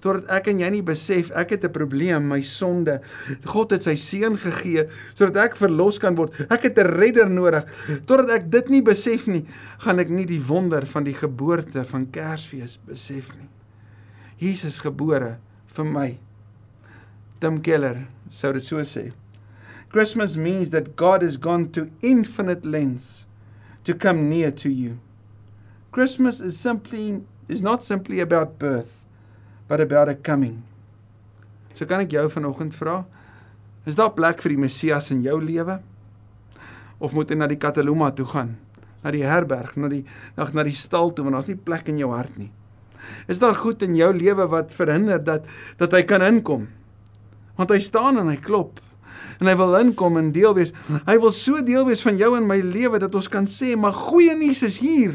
Totdat 0.00 0.30
ek 0.32 0.48
en 0.54 0.62
jy 0.62 0.68
nie 0.72 0.84
besef 0.84 1.28
ek 1.36 1.50
het 1.54 1.64
'n 1.64 1.72
probleem, 1.72 2.28
my 2.28 2.40
sonde. 2.40 3.00
God 3.44 3.72
het 3.72 3.82
sy 3.84 3.94
seun 3.94 4.36
gegee 4.36 4.88
sodat 5.14 5.36
ek 5.36 5.56
verlos 5.56 5.98
kan 5.98 6.16
word. 6.16 6.32
Ek 6.50 6.62
het 6.62 6.78
'n 6.78 6.86
redder 6.96 7.28
nodig. 7.28 7.64
Totdat 8.06 8.30
ek 8.30 8.50
dit 8.50 8.68
nie 8.70 8.82
besef 8.82 9.26
nie, 9.26 9.44
gaan 9.78 9.98
ek 9.98 10.08
nie 10.08 10.24
die 10.24 10.40
wonder 10.40 10.86
van 10.86 11.04
die 11.04 11.14
geboorte 11.14 11.84
van 11.84 12.10
Kersfees 12.10 12.78
besef 12.86 13.36
nie. 13.36 13.48
Jesus 14.38 14.80
gebore 14.80 15.36
vir 15.66 15.84
my. 15.84 16.18
Tim 17.40 17.60
Keller 17.60 18.06
sou 18.30 18.52
dit 18.52 18.62
so 18.62 18.76
sê. 18.78 19.12
Christmas 19.90 20.36
means 20.36 20.70
that 20.70 20.96
God 20.96 21.22
has 21.22 21.36
gone 21.36 21.70
to 21.72 21.90
infinite 22.00 22.64
lengths 22.64 23.26
to 23.84 23.94
come 23.94 24.28
near 24.30 24.50
to 24.52 24.70
you. 24.70 24.98
Christmas 25.92 26.40
is 26.40 26.58
simply 26.58 27.20
is 27.48 27.60
not 27.60 27.82
simply 27.82 28.20
about 28.20 28.58
birth 28.58 28.99
but 29.70 29.80
about 29.80 30.08
a 30.08 30.16
coming. 30.18 30.58
So 31.78 31.86
kan 31.86 32.02
ek 32.02 32.10
jou 32.16 32.26
vanoggend 32.34 32.74
vra, 32.74 33.04
is 33.86 33.94
daar 33.94 34.10
plek 34.16 34.42
vir 34.42 34.56
die 34.56 34.62
Messias 34.64 35.12
in 35.14 35.22
jou 35.22 35.36
lewe? 35.38 35.76
Of 36.98 37.14
moet 37.14 37.30
jy 37.30 37.38
na 37.38 37.46
die 37.48 37.60
Kataluma 37.60 38.10
toe 38.10 38.26
gaan? 38.32 38.56
Na 39.04 39.12
die 39.14 39.22
herberg, 39.22 39.76
na 39.78 39.88
die 39.92 40.02
na, 40.34 40.48
na 40.58 40.66
die 40.66 40.74
stal 40.74 41.14
toe 41.14 41.22
want 41.24 41.38
daar's 41.38 41.48
nie 41.48 41.54
plek 41.54 41.86
in 41.88 42.02
jou 42.02 42.10
hart 42.10 42.34
nie. 42.40 42.50
Is 43.30 43.38
daar 43.40 43.54
goed 43.56 43.86
in 43.86 43.94
jou 43.96 44.10
lewe 44.12 44.48
wat 44.50 44.74
verhinder 44.74 45.22
dat 45.22 45.46
dat 45.78 45.94
hy 45.94 46.02
kan 46.02 46.26
inkom? 46.26 46.66
Want 47.54 47.70
hy 47.70 47.78
staan 47.78 48.18
en 48.18 48.28
hy 48.28 48.36
klop. 48.42 48.82
En 49.38 49.46
hy 49.46 49.54
wil 49.56 49.78
inkom 49.78 50.18
en 50.18 50.34
deel 50.34 50.58
wees. 50.58 50.74
Hy 51.06 51.16
wil 51.22 51.30
so 51.32 51.62
deel 51.64 51.86
wees 51.86 52.02
van 52.04 52.18
jou 52.18 52.34
en 52.36 52.50
my 52.50 52.58
lewe 52.58 52.98
dat 53.00 53.14
ons 53.14 53.30
kan 53.30 53.46
sê, 53.46 53.76
"Maar 53.78 53.94
goeie 53.94 54.34
nuus 54.34 54.62
is 54.66 54.82
hier." 54.82 55.14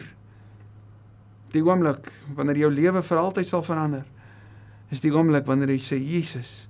Die 1.52 1.62
oomblik 1.62 2.08
wanneer 2.34 2.58
jou 2.58 2.72
lewe 2.72 3.04
vir 3.04 3.18
altyd 3.18 3.48
sal 3.48 3.62
verander, 3.62 4.06
is 4.92 5.02
die 5.02 5.14
oomblik 5.14 5.46
wanneer 5.46 5.70
jy 5.70 5.82
sê, 5.82 5.98
"Jesus, 6.00 6.68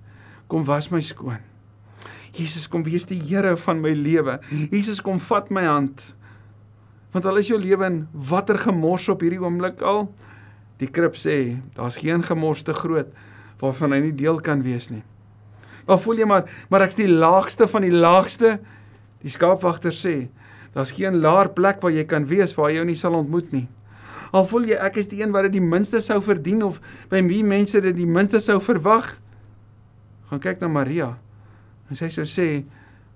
kom 0.47 0.63
was 0.65 0.89
my 0.91 1.01
skoon." 1.01 1.39
Jesus 2.31 2.67
kom 2.67 2.83
wees 2.83 3.05
die 3.05 3.19
Here 3.19 3.57
van 3.57 3.81
my 3.81 3.93
lewe. 3.93 4.39
Jesus 4.71 5.01
kom 5.01 5.19
vat 5.19 5.49
my 5.49 5.63
hand. 5.63 6.13
Want 7.11 7.25
al 7.25 7.37
is 7.37 7.47
jou 7.47 7.59
lewe 7.59 7.85
in 7.85 8.07
watter 8.11 8.57
gemors 8.59 9.09
op 9.09 9.21
hierdie 9.21 9.39
oomblik 9.39 9.81
al, 9.81 10.09
Die 10.81 10.91
krib 10.91 11.15
sê 11.15 11.61
daar's 11.75 11.99
geen 12.01 12.23
gemors 12.25 12.65
te 12.67 12.75
groot 12.75 13.11
waarvan 13.61 13.95
hy 13.95 13.99
nie 14.03 14.15
deel 14.15 14.41
kan 14.43 14.63
wees 14.65 14.89
nie. 14.91 15.03
Maar 15.87 16.01
voel 16.03 16.19
jy 16.19 16.27
maar 16.27 16.49
maar 16.71 16.83
ek's 16.83 16.99
die 16.99 17.11
laagste 17.11 17.69
van 17.71 17.85
die 17.85 17.93
laagste. 17.93 18.57
Die 19.23 19.31
skaapwagter 19.31 19.95
sê 19.95 20.15
daar's 20.75 20.91
geen 20.97 21.21
laer 21.23 21.53
plek 21.55 21.79
waar 21.83 21.95
jy 21.95 22.03
kan 22.09 22.27
wees 22.27 22.55
waar 22.57 22.73
jy 22.73 22.81
jou 22.81 22.87
nie 22.89 22.99
sal 22.99 23.15
ontmoet 23.15 23.53
nie. 23.55 23.67
Al 24.35 24.45
voel 24.49 24.69
jy 24.71 24.79
ek 24.81 24.99
is 25.01 25.09
die 25.11 25.21
een 25.21 25.33
wat 25.35 25.47
dit 25.47 25.57
die 25.57 25.63
minste 25.63 26.01
sou 26.03 26.17
verdien 26.23 26.63
of 26.65 26.81
by 27.11 27.21
wie 27.27 27.43
mense 27.45 27.79
dit 27.81 27.95
die 27.95 28.07
minste 28.09 28.41
sou 28.43 28.57
verwag. 28.63 29.15
Gaan 30.29 30.41
kyk 30.43 30.63
na 30.63 30.69
Maria. 30.71 31.13
En 31.89 31.99
sy 31.99 32.09
sou 32.13 32.25
sê 32.29 32.65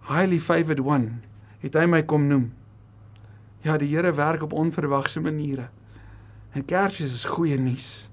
highly 0.10 0.40
favored 0.40 0.82
one 0.84 1.20
het 1.60 1.76
hy 1.76 1.86
my 1.90 2.02
kom 2.08 2.30
noem. 2.30 2.50
Ja, 3.66 3.76
die 3.76 3.90
Here 3.92 4.14
werk 4.16 4.46
op 4.46 4.56
onverwagse 4.56 5.20
maniere. 5.20 5.68
En 6.56 6.64
Kersfees 6.66 7.12
is 7.14 7.28
goeie 7.28 7.58
nuus. 7.60 8.08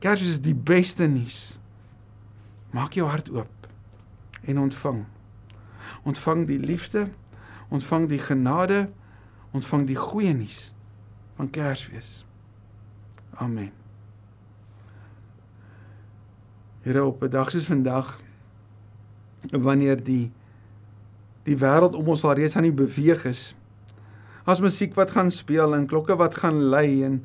Kersfees 0.00 0.38
is 0.38 0.42
die 0.42 0.56
beste 0.56 1.04
nuus. 1.10 1.58
Maak 2.72 2.96
jou 2.96 3.04
hart 3.10 3.28
oop 3.34 3.68
en 4.48 4.62
ontvang. 4.62 5.04
Ontvang 6.08 6.46
die 6.48 6.58
liefde, 6.58 7.10
ontvang 7.68 8.08
die 8.08 8.22
genade, 8.22 8.86
ontvang 9.52 9.84
die 9.90 9.98
goeie 10.00 10.32
nuus 10.32 10.70
van 11.40 11.50
Kersfees. 11.50 12.24
Amen. 13.40 13.72
Here 16.84 17.04
op 17.04 17.22
'n 17.22 17.28
dag 17.28 17.50
soos 17.50 17.64
vandag 17.64 18.20
wanneer 19.50 20.04
die 20.04 20.32
die 21.42 21.56
wêreld 21.56 21.96
om 21.96 22.08
ons 22.08 22.24
al 22.24 22.32
reeds 22.36 22.56
aan 22.56 22.68
die 22.68 22.72
beweeg 22.72 23.24
is. 23.24 23.54
As 24.44 24.60
musiek 24.60 24.94
wat 24.94 25.10
gaan 25.10 25.30
speel 25.30 25.74
en 25.74 25.86
klokke 25.86 26.16
wat 26.16 26.34
gaan 26.34 26.62
lui 26.62 27.04
en 27.04 27.24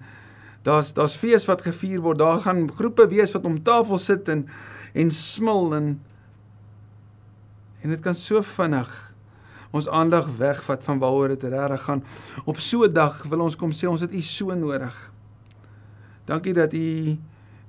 Daar's 0.65 0.93
daar's 0.93 1.15
fees 1.15 1.45
wat 1.45 1.61
gevier 1.61 2.01
word. 2.01 2.17
Daar 2.17 2.39
gaan 2.39 2.71
groepe 2.73 3.07
wees 3.07 3.31
wat 3.31 3.45
om 3.45 3.63
tafel 3.63 3.97
sit 3.97 4.29
en 4.29 4.47
en 4.93 5.11
smil 5.11 5.75
en 5.75 6.01
en 7.81 7.89
dit 7.89 7.99
kan 7.99 8.15
so 8.15 8.41
vinnig 8.41 9.13
ons 9.75 9.89
aandag 9.91 10.27
wegvat 10.39 10.83
van 10.87 10.99
waaroor 11.01 11.35
dit 11.35 11.43
regtig 11.51 11.83
gaan. 11.87 12.03
Op 12.45 12.59
so 12.59 12.85
'n 12.85 12.93
dag 12.93 13.23
wil 13.29 13.41
ons 13.41 13.55
kom 13.55 13.71
sê 13.71 13.87
ons 13.87 14.01
het 14.01 14.13
U 14.13 14.21
so 14.21 14.53
nodig. 14.53 14.95
Dankie 16.25 16.53
dat 16.53 16.73
U 16.73 17.17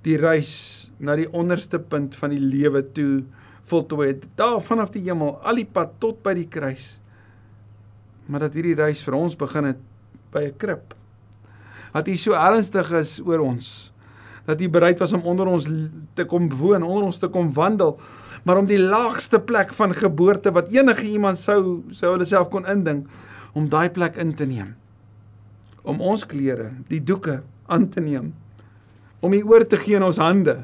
die 0.02 0.16
reis 0.16 0.92
na 0.98 1.16
die 1.16 1.32
onderste 1.32 1.78
punt 1.78 2.14
van 2.14 2.30
die 2.30 2.40
lewe 2.40 2.92
toe 2.92 3.24
voltooi 3.64 4.08
het. 4.08 4.24
Daar 4.34 4.60
vanaf 4.60 4.90
die 4.90 5.02
hemel 5.02 5.38
al 5.42 5.54
die 5.54 5.68
pad 5.72 5.90
tot 5.98 6.22
by 6.22 6.34
die 6.34 6.48
kruis. 6.48 7.00
Maar 8.26 8.40
dat 8.40 8.54
hierdie 8.54 8.74
reis 8.74 9.02
vir 9.02 9.14
ons 9.14 9.36
begin 9.36 9.64
het 9.64 9.78
by 10.30 10.44
'n 10.46 10.56
krib 10.56 10.94
dat 11.96 12.08
U 12.12 12.16
so 12.20 12.36
ernstig 12.36 12.90
is 12.92 13.16
oor 13.24 13.40
ons. 13.40 13.90
Dat 14.46 14.60
U 14.62 14.68
bereid 14.70 15.00
was 15.02 15.12
om 15.12 15.24
onder 15.26 15.48
ons 15.50 15.68
te 16.14 16.24
kom 16.24 16.48
woon, 16.48 16.82
onder 16.82 17.08
ons 17.08 17.18
te 17.18 17.28
kom 17.28 17.52
wandel, 17.54 17.96
maar 18.46 18.60
om 18.60 18.66
die 18.66 18.78
laagste 18.78 19.40
plek 19.42 19.74
van 19.74 19.94
geboorte 19.94 20.52
wat 20.54 20.70
enige 20.74 21.08
iemand 21.10 21.38
sou 21.38 21.82
sou 21.90 22.12
hulle 22.14 22.26
self 22.28 22.50
kon 22.52 22.66
indink 22.70 23.10
om 23.56 23.68
daai 23.68 23.90
plek 23.90 24.16
in 24.22 24.34
te 24.36 24.46
neem. 24.46 24.74
Om 25.82 26.00
ons 26.00 26.26
klere, 26.26 26.72
die 26.90 27.02
doeke 27.02 27.40
aan 27.66 27.88
te 27.90 28.00
neem. 28.00 28.32
Om 29.20 29.34
U 29.34 29.42
oor 29.50 29.66
te 29.66 29.78
gee 29.80 29.98
in 29.98 30.06
ons 30.06 30.22
hande 30.22 30.60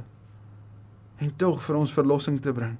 en 1.22 1.34
tog 1.38 1.62
vir 1.62 1.78
ons 1.78 1.94
verlossing 1.94 2.40
te 2.42 2.54
bring. 2.54 2.76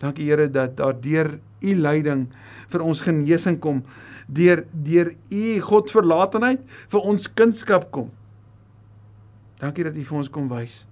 Dankie 0.00 0.28
Here 0.28 0.48
dat 0.52 0.76
daardeur 0.76 1.38
U 1.64 1.74
leiding 1.74 2.26
vir 2.72 2.84
ons 2.84 3.00
genesing 3.04 3.56
kom 3.60 3.82
deur 4.26 4.64
deur 4.72 5.12
u 5.30 5.44
godverlatenheid 5.62 6.62
vir 6.92 7.10
ons 7.12 7.28
kindskap 7.38 7.90
kom. 7.94 8.10
Dankie 9.58 9.84
dat 9.84 9.96
u 9.96 10.04
vir 10.04 10.16
ons 10.16 10.30
kom 10.30 10.48
wys 10.48 10.86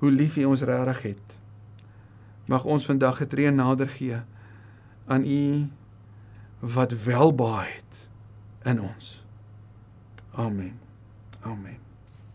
hoe 0.00 0.10
lief 0.10 0.36
u 0.36 0.44
ons 0.44 0.62
regtig 0.62 1.02
het. 1.02 1.38
Mag 2.48 2.64
ons 2.64 2.86
vandag 2.86 3.20
'n 3.20 3.26
tree 3.26 3.50
nader 3.50 3.88
gee 3.88 4.22
aan 5.06 5.24
u 5.24 5.68
wat 6.58 6.92
welbaai 7.04 7.68
het 7.68 8.08
in 8.64 8.80
ons. 8.80 9.24
Amen. 10.34 10.78
Amen. 11.40 11.89